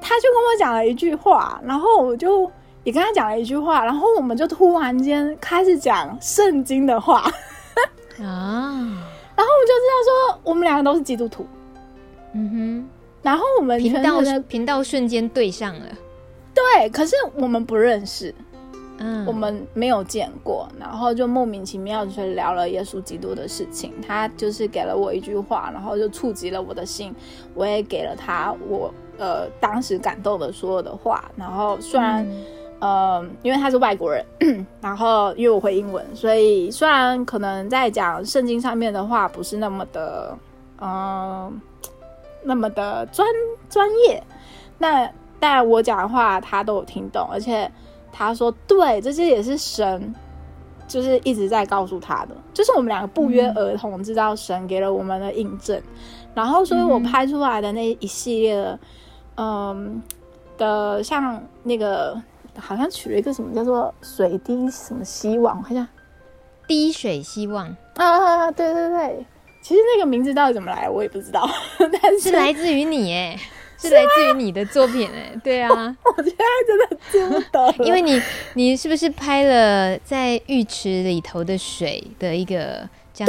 [0.00, 2.48] 他就跟我讲了一句话，然后我就
[2.84, 7.24] 也跟他讲了一句话，然后我们就突然间开始讲圣经的话
[8.22, 9.08] 啊。
[9.36, 11.46] 然后我就知道说，我们两个都是基督徒，
[12.34, 12.88] 嗯哼。
[13.22, 15.86] 然后我们频道频道瞬间对上了，
[16.52, 16.90] 对。
[16.90, 18.34] 可是我们不认识，
[18.98, 20.68] 嗯，我们没有见过。
[20.78, 23.92] 然后就莫名其妙就聊了耶稣基督的事情。
[24.06, 27.14] 他就是给了我一句话，然后就触及了我的心。
[27.54, 31.30] 我也给了他我呃当时感动的所有的话。
[31.36, 32.26] 然后虽然。
[32.28, 32.44] 嗯
[32.82, 34.26] 呃，因为他是外国人，
[34.82, 40.36] 然后因为我会英文，所以虽然可能在讲圣经上面的话不是那么的，
[40.80, 41.60] 嗯、
[42.42, 43.24] 那么的专
[43.70, 44.20] 专业，
[44.78, 45.08] 那
[45.38, 47.70] 但我讲的话他都有听懂，而且
[48.10, 50.12] 他说对，这些也是神，
[50.88, 55.80] 就是一直在告诉他的，就是我们两个不约而同知道神给了我们的印证，
[56.34, 58.78] 然后所以我拍出来的那一系列的，
[59.36, 60.02] 嗯、
[60.58, 62.20] 的像那个。
[62.58, 65.86] 好像取了一个什么叫做“水滴什么希望”，我看一下，
[66.66, 69.26] 滴水希望，啊，对对对，
[69.62, 71.48] 其实那个名字到底怎么来，我也不知道，
[71.78, 73.38] 但是，是来自于你哎，
[73.78, 78.20] 是来自于你的作品哎，对啊，我现在真的记不得，因为你
[78.54, 83.24] 你是不是拍了在浴池里头的水的一个这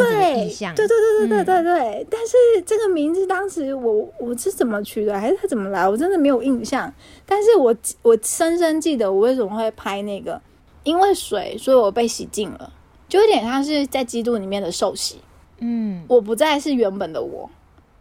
[0.63, 0.75] 样？
[0.75, 6.91] 对对对对对对对，但是这个名字当时我我是怎么取的，还是他怎么来，我真的没有印象。
[7.25, 10.41] 但是我我深深记得我为什么会拍那个，
[10.83, 12.71] 因为水，所以我被洗净了。
[13.09, 15.17] 就有点像是在基督里面的受洗，
[15.59, 17.47] 嗯，我不再是原本的我，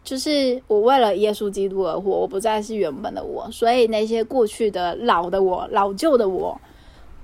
[0.03, 6.59] 就是我为了耶稣基督而活，我不再是原本的我，所以那些过去的老的我、老旧的我，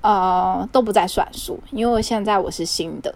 [0.01, 3.16] 呃，都不再算数，因为我现在我是新的，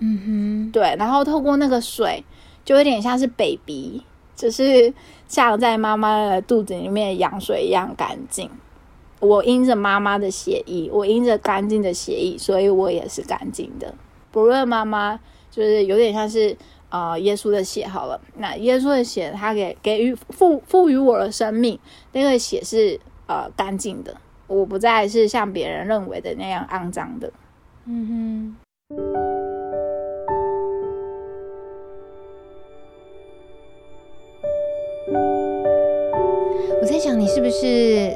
[0.00, 2.24] 嗯哼，对，然后透过那个水，
[2.64, 4.02] 就有点像是 baby，
[4.36, 4.92] 就是
[5.26, 8.48] 像在妈妈的肚子里面的羊水一样干净。
[9.20, 13.92] 我因着妈妈的血液，我因着干净的血液，所以我也是干净的。
[14.30, 15.18] 不论妈妈
[15.50, 16.56] 就是有点像是
[16.88, 21.76] 啊、呃，耶稣的血好了，那耶稣的血，他给给予赋赋予我的生命，
[22.12, 27.32] 那个血是呃干净的，我不再是像别人认为的那样肮脏的。
[27.86, 28.54] 嗯
[28.90, 29.37] 哼，
[36.80, 38.14] 我在想，你是不是？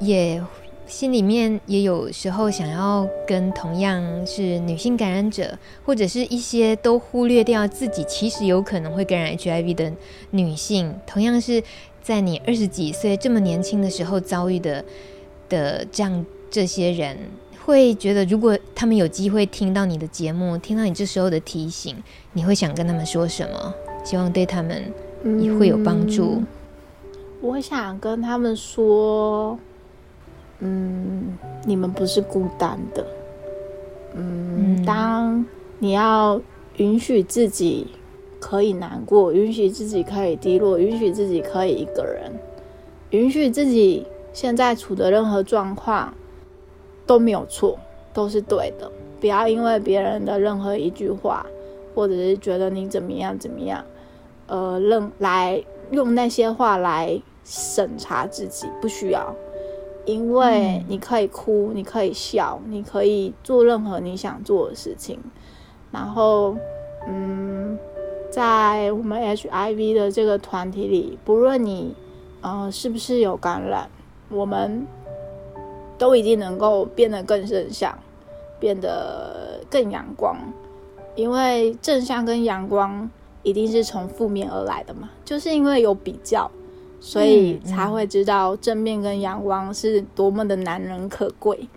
[0.00, 0.40] 也
[0.86, 9.92] 心里面也有时候想要跟同样是女性感染者，或者是一些都忽略掉自己其实有可能会感染 HIV 的
[10.30, 11.60] 女性，同样是
[12.00, 14.84] 在你二十几岁这么年轻的时候遭遇的
[15.48, 17.16] 的这样这些人，
[17.64, 21.96] 会觉得如果他们有机会听到你的节目，听到你这时候的提醒，
[22.34, 23.74] 你会想跟他们说什么？
[24.04, 24.84] 希望对他们
[25.42, 26.40] 也会有帮助。
[27.40, 29.58] 我想跟他们说。
[30.60, 33.06] 嗯，你们不是孤单的。
[34.12, 35.46] 嗯，当
[35.78, 36.40] 你要
[36.78, 37.86] 允许自己
[38.40, 42.32] 可以难过，允许自己可以低落，允许自己可以一个人，
[43.10, 46.12] 允许自己现在处的任何状况
[47.06, 47.78] 都没有错，
[48.12, 48.90] 都是对的。
[49.20, 51.46] 不要因为别人的任何一句话，
[51.94, 53.84] 或者是觉得你怎么样怎么样，
[54.48, 55.62] 呃，认来
[55.92, 59.34] 用那些话来审查自己，不需要。
[60.04, 65.18] 因为你可以哭，你可以笑，你可以做任何你想做的事情。
[65.90, 66.56] 然后，
[67.06, 67.78] 嗯，
[68.30, 71.94] 在我们 HIV 的这个团体里，不论你
[72.40, 73.90] 呃是不是有感染，
[74.30, 74.86] 我们
[75.98, 77.98] 都一定能够变得更正向，
[78.58, 80.36] 变得更阳光。
[81.16, 83.10] 因为正向跟阳光
[83.42, 86.50] 一定是从负面而来的嘛，就是因为有比较。
[87.00, 91.68] 所以才会知道正面跟阳光是多么的难能可贵，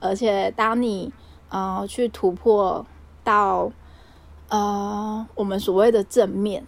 [0.00, 1.12] 而且当你
[1.48, 2.84] 呃去突破
[3.22, 3.70] 到
[4.48, 6.66] 呃我们所谓的正面，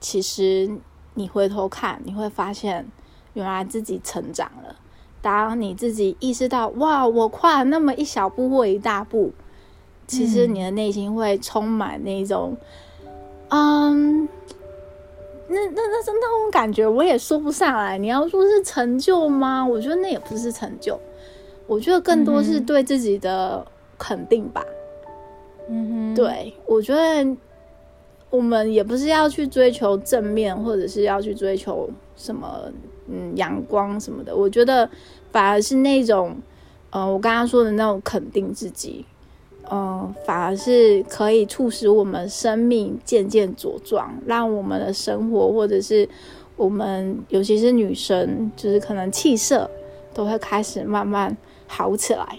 [0.00, 0.78] 其实
[1.14, 2.88] 你回头看，你会发现
[3.34, 4.76] 原来自己成长了。
[5.20, 9.32] 当你自己意识到哇，我跨了那么一小步或一大步，
[10.06, 12.56] 其实你的内心会充满那种
[13.50, 14.26] 嗯。
[15.52, 17.98] 那那那是那种感觉，我也说不上来。
[17.98, 19.64] 你要说是成就吗？
[19.64, 20.98] 我觉得那也不是成就，
[21.66, 23.64] 我觉得更多是对自己的
[23.98, 24.64] 肯定吧。
[25.68, 27.36] 嗯哼，对，我觉得
[28.30, 32.62] 我们也不是要去追求正面，或者是要去追求什么
[33.08, 34.34] 嗯阳光什么的。
[34.34, 34.88] 我觉得
[35.30, 36.36] 反而是那种，
[36.90, 39.04] 呃，我刚刚说的那种肯定自己。
[39.74, 46.06] 嗯，反而是可以促使我们生命渐渐茁壮，让我们的生活或者是
[46.56, 49.70] 我们，尤其是女生，就是可能气色
[50.12, 51.34] 都会开始慢慢
[51.66, 52.38] 好起来。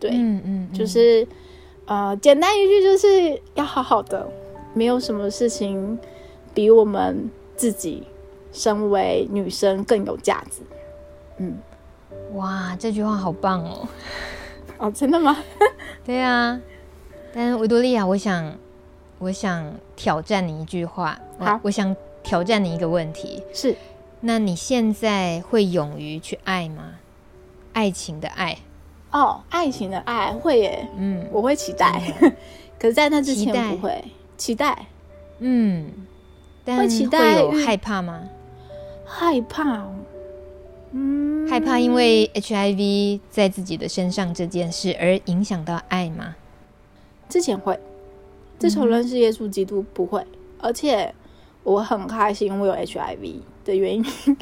[0.00, 1.28] 对，嗯嗯，嗯，就是
[1.84, 4.26] 呃，简单一句就是要好好的，
[4.72, 5.98] 没有什么事情
[6.54, 8.04] 比我们自己
[8.52, 10.62] 身为女生更有价值。
[11.36, 11.58] 嗯，
[12.32, 13.86] 哇，这句话好棒哦。
[14.84, 15.34] 哦，真的吗？
[16.04, 16.60] 对啊，
[17.32, 18.54] 但是维多利亚，我想，
[19.18, 21.18] 我想挑战你一句话。
[21.38, 23.42] 好，我想挑战你一个问题。
[23.54, 23.74] 是，
[24.20, 26.96] 那你现在会勇于去爱吗？
[27.72, 28.58] 爱情的爱。
[29.10, 30.86] 哦，爱情的爱会耶。
[30.98, 32.02] 嗯，我会期待。
[32.20, 32.30] 嗯、
[32.78, 34.04] 可是，在那之前不会
[34.36, 34.74] 期待。
[34.74, 34.86] 期待
[35.38, 35.90] 嗯，
[36.62, 38.20] 但会期待有害怕吗？
[39.06, 39.88] 害怕。
[41.48, 46.36] 害怕因为 HIV 在自己的身上这件事而影响到爱吗？
[47.28, 47.78] 之前会，
[48.58, 50.24] 自从认识耶稣基督不会，
[50.58, 51.12] 而且
[51.62, 54.02] 我很开心我有 HIV，的原因，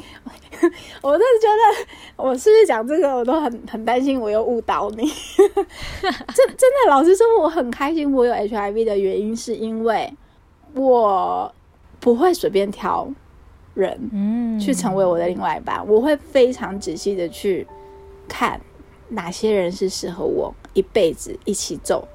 [1.01, 1.87] 我真的觉得
[2.17, 5.05] 我是不是讲这个，我都很很担心我又误导你。
[5.37, 10.13] 真真的，老实说，我很开心我有 HIV 的原因，是因为
[10.75, 11.53] 我
[11.99, 13.07] 不会随便挑
[13.73, 15.85] 人，嗯，去成为我的另外一半。
[15.87, 17.67] 我会非常仔细的去
[18.27, 18.59] 看
[19.09, 22.07] 哪些人是适合我一辈子一起走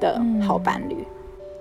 [0.00, 0.96] 的好伴侣。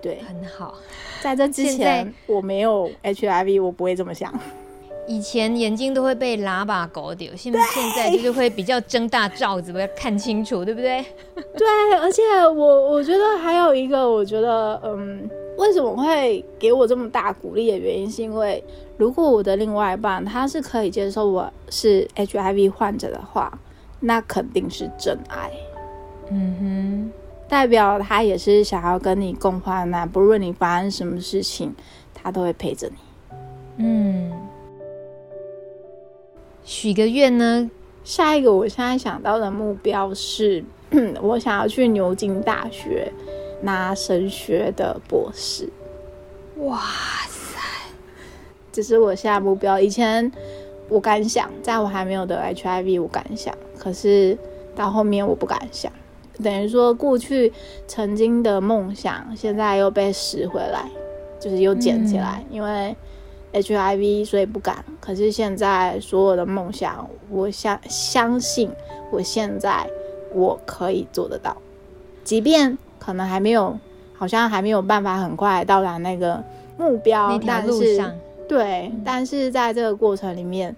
[0.02, 0.76] 对，很好。
[1.22, 4.34] 在这之前，我没有 HIV，我不会这么想。
[5.08, 11.04] 以前眼睛都会被喇叭搞掉，现现在就是会比较睁大罩子，我要看清楚，对不对？
[11.58, 11.68] 对，
[12.00, 18.64] 而且我我觉得还有一个，我觉得嗯，为什么会给我这么大鼓励的原因，是因为
[19.02, 23.58] 如果我的另外一半他是可以接受我是 HIV 患者的话，
[23.99, 25.52] 那肯定是真爱。
[26.30, 27.12] 嗯哼，
[27.49, 31.74] 代表他也是想要跟你共患难，不论你发生什么事情，
[32.14, 33.84] 他都会陪着你。
[33.84, 34.32] 嗯。
[36.64, 37.72] 许个愿呢？
[38.04, 40.64] 下一个我现在想到的目标是，
[41.24, 43.12] 我想要去牛津大学
[43.64, 45.68] 拿神学的博士。
[46.58, 46.80] 哇
[47.28, 47.41] 塞！
[48.72, 49.80] 这是我现在目标。
[49.80, 50.32] 以前
[50.89, 53.53] 我敢想，在我还没有得 HIV，我敢想。
[53.78, 54.38] 可是
[54.76, 55.91] 到后面我不敢想，
[56.43, 57.51] 等于说过去
[57.88, 60.89] 曾经的梦想，现在又被拾回来，
[61.39, 62.95] 就是又捡起来，嗯、因为。
[63.53, 64.82] HIV，所以不敢。
[65.01, 68.72] 可是现在所有的梦想，我相相信，
[69.11, 69.86] 我现在
[70.34, 71.57] 我可以做得到。
[72.24, 73.78] 即便可能还没有，
[74.13, 76.41] 好像还没有办法很快到达那个
[76.78, 78.01] 目标，但是
[78.52, 80.76] 对，嗯、但是在这个过程里面，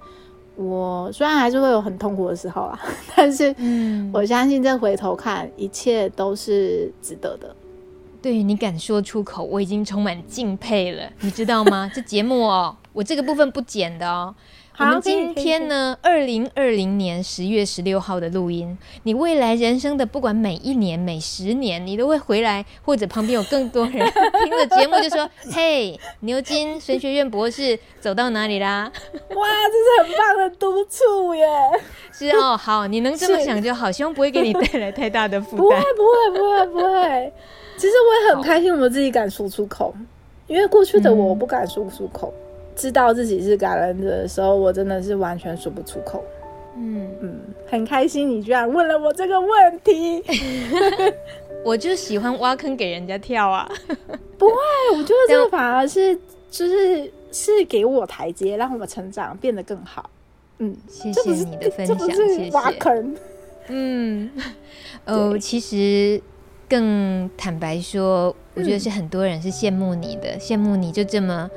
[0.56, 2.80] 我虽然还是会有很痛苦的时候啊，
[3.18, 3.54] 但是
[4.14, 7.56] 我相信这回头看，一切都是值得的。
[8.22, 11.92] 对于你敢说出口，我已经充满敬佩了，你知道吗？
[11.92, 14.36] 这节目哦，我这个部分不剪的哦。
[14.76, 28.92] 好我们今天呢，二零二零年十月十六号的录音，你未来人生的不管每一年、每十年，你都会回来，或者旁边有更多人听了节目就说：“嘿，牛津神学院博士走到哪里啦？”
[29.36, 31.46] 哇，这是很棒的督促耶！
[32.12, 35.58] 是哦，好，你能这么想就好，希望不会给你带来太大的负担。
[35.62, 37.34] 不会，不会，不会，不会。
[37.78, 39.94] 其实我也很开心，我自己敢说出口，
[40.48, 42.34] 因为过去的我不敢说出口。
[42.36, 46.24] 嗯、知道自己是感染者的时候，我真的是完全说不出口。
[46.76, 50.24] 嗯嗯，很开心你居然问了我这个问题，
[51.64, 53.70] 我就喜欢挖坑给人家跳啊。
[54.38, 54.56] 不会，
[54.94, 56.16] 我觉得这个反而是
[56.50, 60.10] 就是是给我台阶，让我成长变得更好。
[60.58, 62.52] 嗯，谢谢你的分享，谢谢。
[62.52, 63.16] 挖坑。
[63.68, 64.30] 嗯，
[65.06, 66.22] 哦，其实。
[66.70, 71.48] 更坦白说，我觉得是很多人是羡慕你的，羡慕你就这么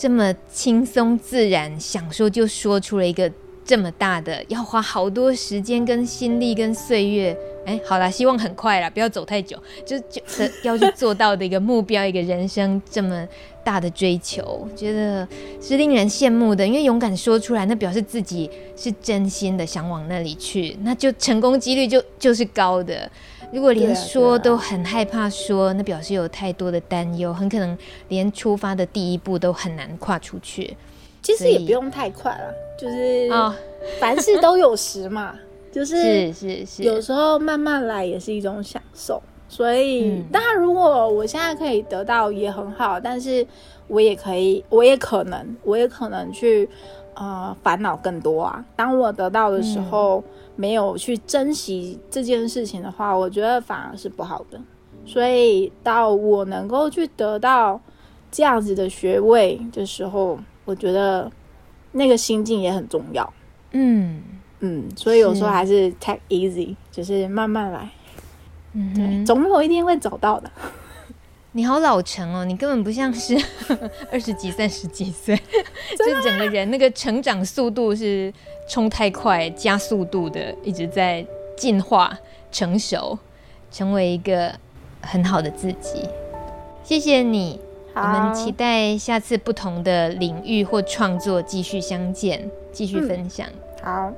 [0.00, 3.30] 这么轻松自然，想说就说出了一个
[3.66, 7.36] 这么大的，要花好多时间跟心力跟岁月。
[7.66, 10.22] 哎，好啦，希望很快啦，不要走太久，就就
[10.62, 13.28] 要去做到的一个目标，一个人生这么
[13.62, 15.28] 大的追求，觉得
[15.60, 16.66] 是令人羡慕的。
[16.66, 23.10] 因为勇敢说出来，那表示自己是真心的想往那里去，那就成功几率就就是高的。
[23.52, 27.76] 如果连说都很害怕说，那表示有太多的担忧，很可能
[28.06, 30.76] 连出发的第一步都很难跨出去。
[31.20, 33.28] 其实也不用太快了，就是
[33.98, 35.34] 凡事都有时嘛，
[35.72, 39.20] 就是是是，有时候慢慢来也是一种享受。
[39.48, 43.44] 所以，当然如果我现在可以得到也很好，但是
[43.88, 46.68] 我也可以，我也可能，我也可能去
[47.14, 48.64] 呃烦恼更多啊。
[48.76, 50.22] 当我得到的时候。
[50.60, 54.60] 没有去珍惜这件事情的话，我觉得反而是不好的。
[55.06, 57.80] 所以到我能够去得到
[58.30, 61.32] 这样子的学位的时候，我觉得
[61.92, 63.32] 那个心境也很重要。
[63.70, 64.22] 嗯
[64.60, 67.90] 嗯，所以有时候还是 take easy，是就是慢慢来。
[68.74, 70.50] 嗯哼，对，总有一天会找到的。
[71.52, 73.34] 你好老成哦，你根本不像是
[74.12, 75.34] 二十几、三十几岁，
[75.98, 78.32] 就整个人那个成长速度是
[78.70, 82.16] 冲太快，加速度的一直在进化、
[82.52, 83.18] 成熟，
[83.72, 84.54] 成为一个
[85.00, 86.08] 很好的自己。
[86.84, 87.58] 谢谢你，
[87.96, 93.48] 我们期待下次不同的领域或创作继续相见，继续分享。
[93.82, 94.12] 嗯、好。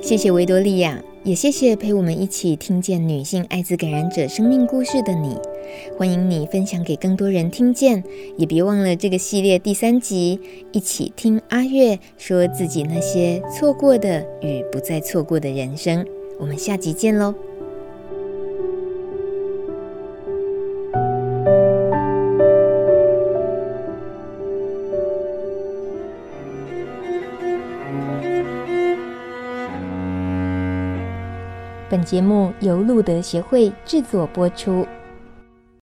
[0.00, 5.36] 谢谢维多利亚，也谢谢陪我们一起听见女性艾滋感染者生命故事的你。
[5.96, 8.02] 欢迎你分享给更多人听见
[8.36, 10.40] 也别忘了这个系列第三集
[10.72, 16.06] 一起听阿月说自己那些错过的与不再错过的人生。
[16.38, 17.34] 我们下集见喽
[31.90, 34.86] 本节目由路德协会制作播出。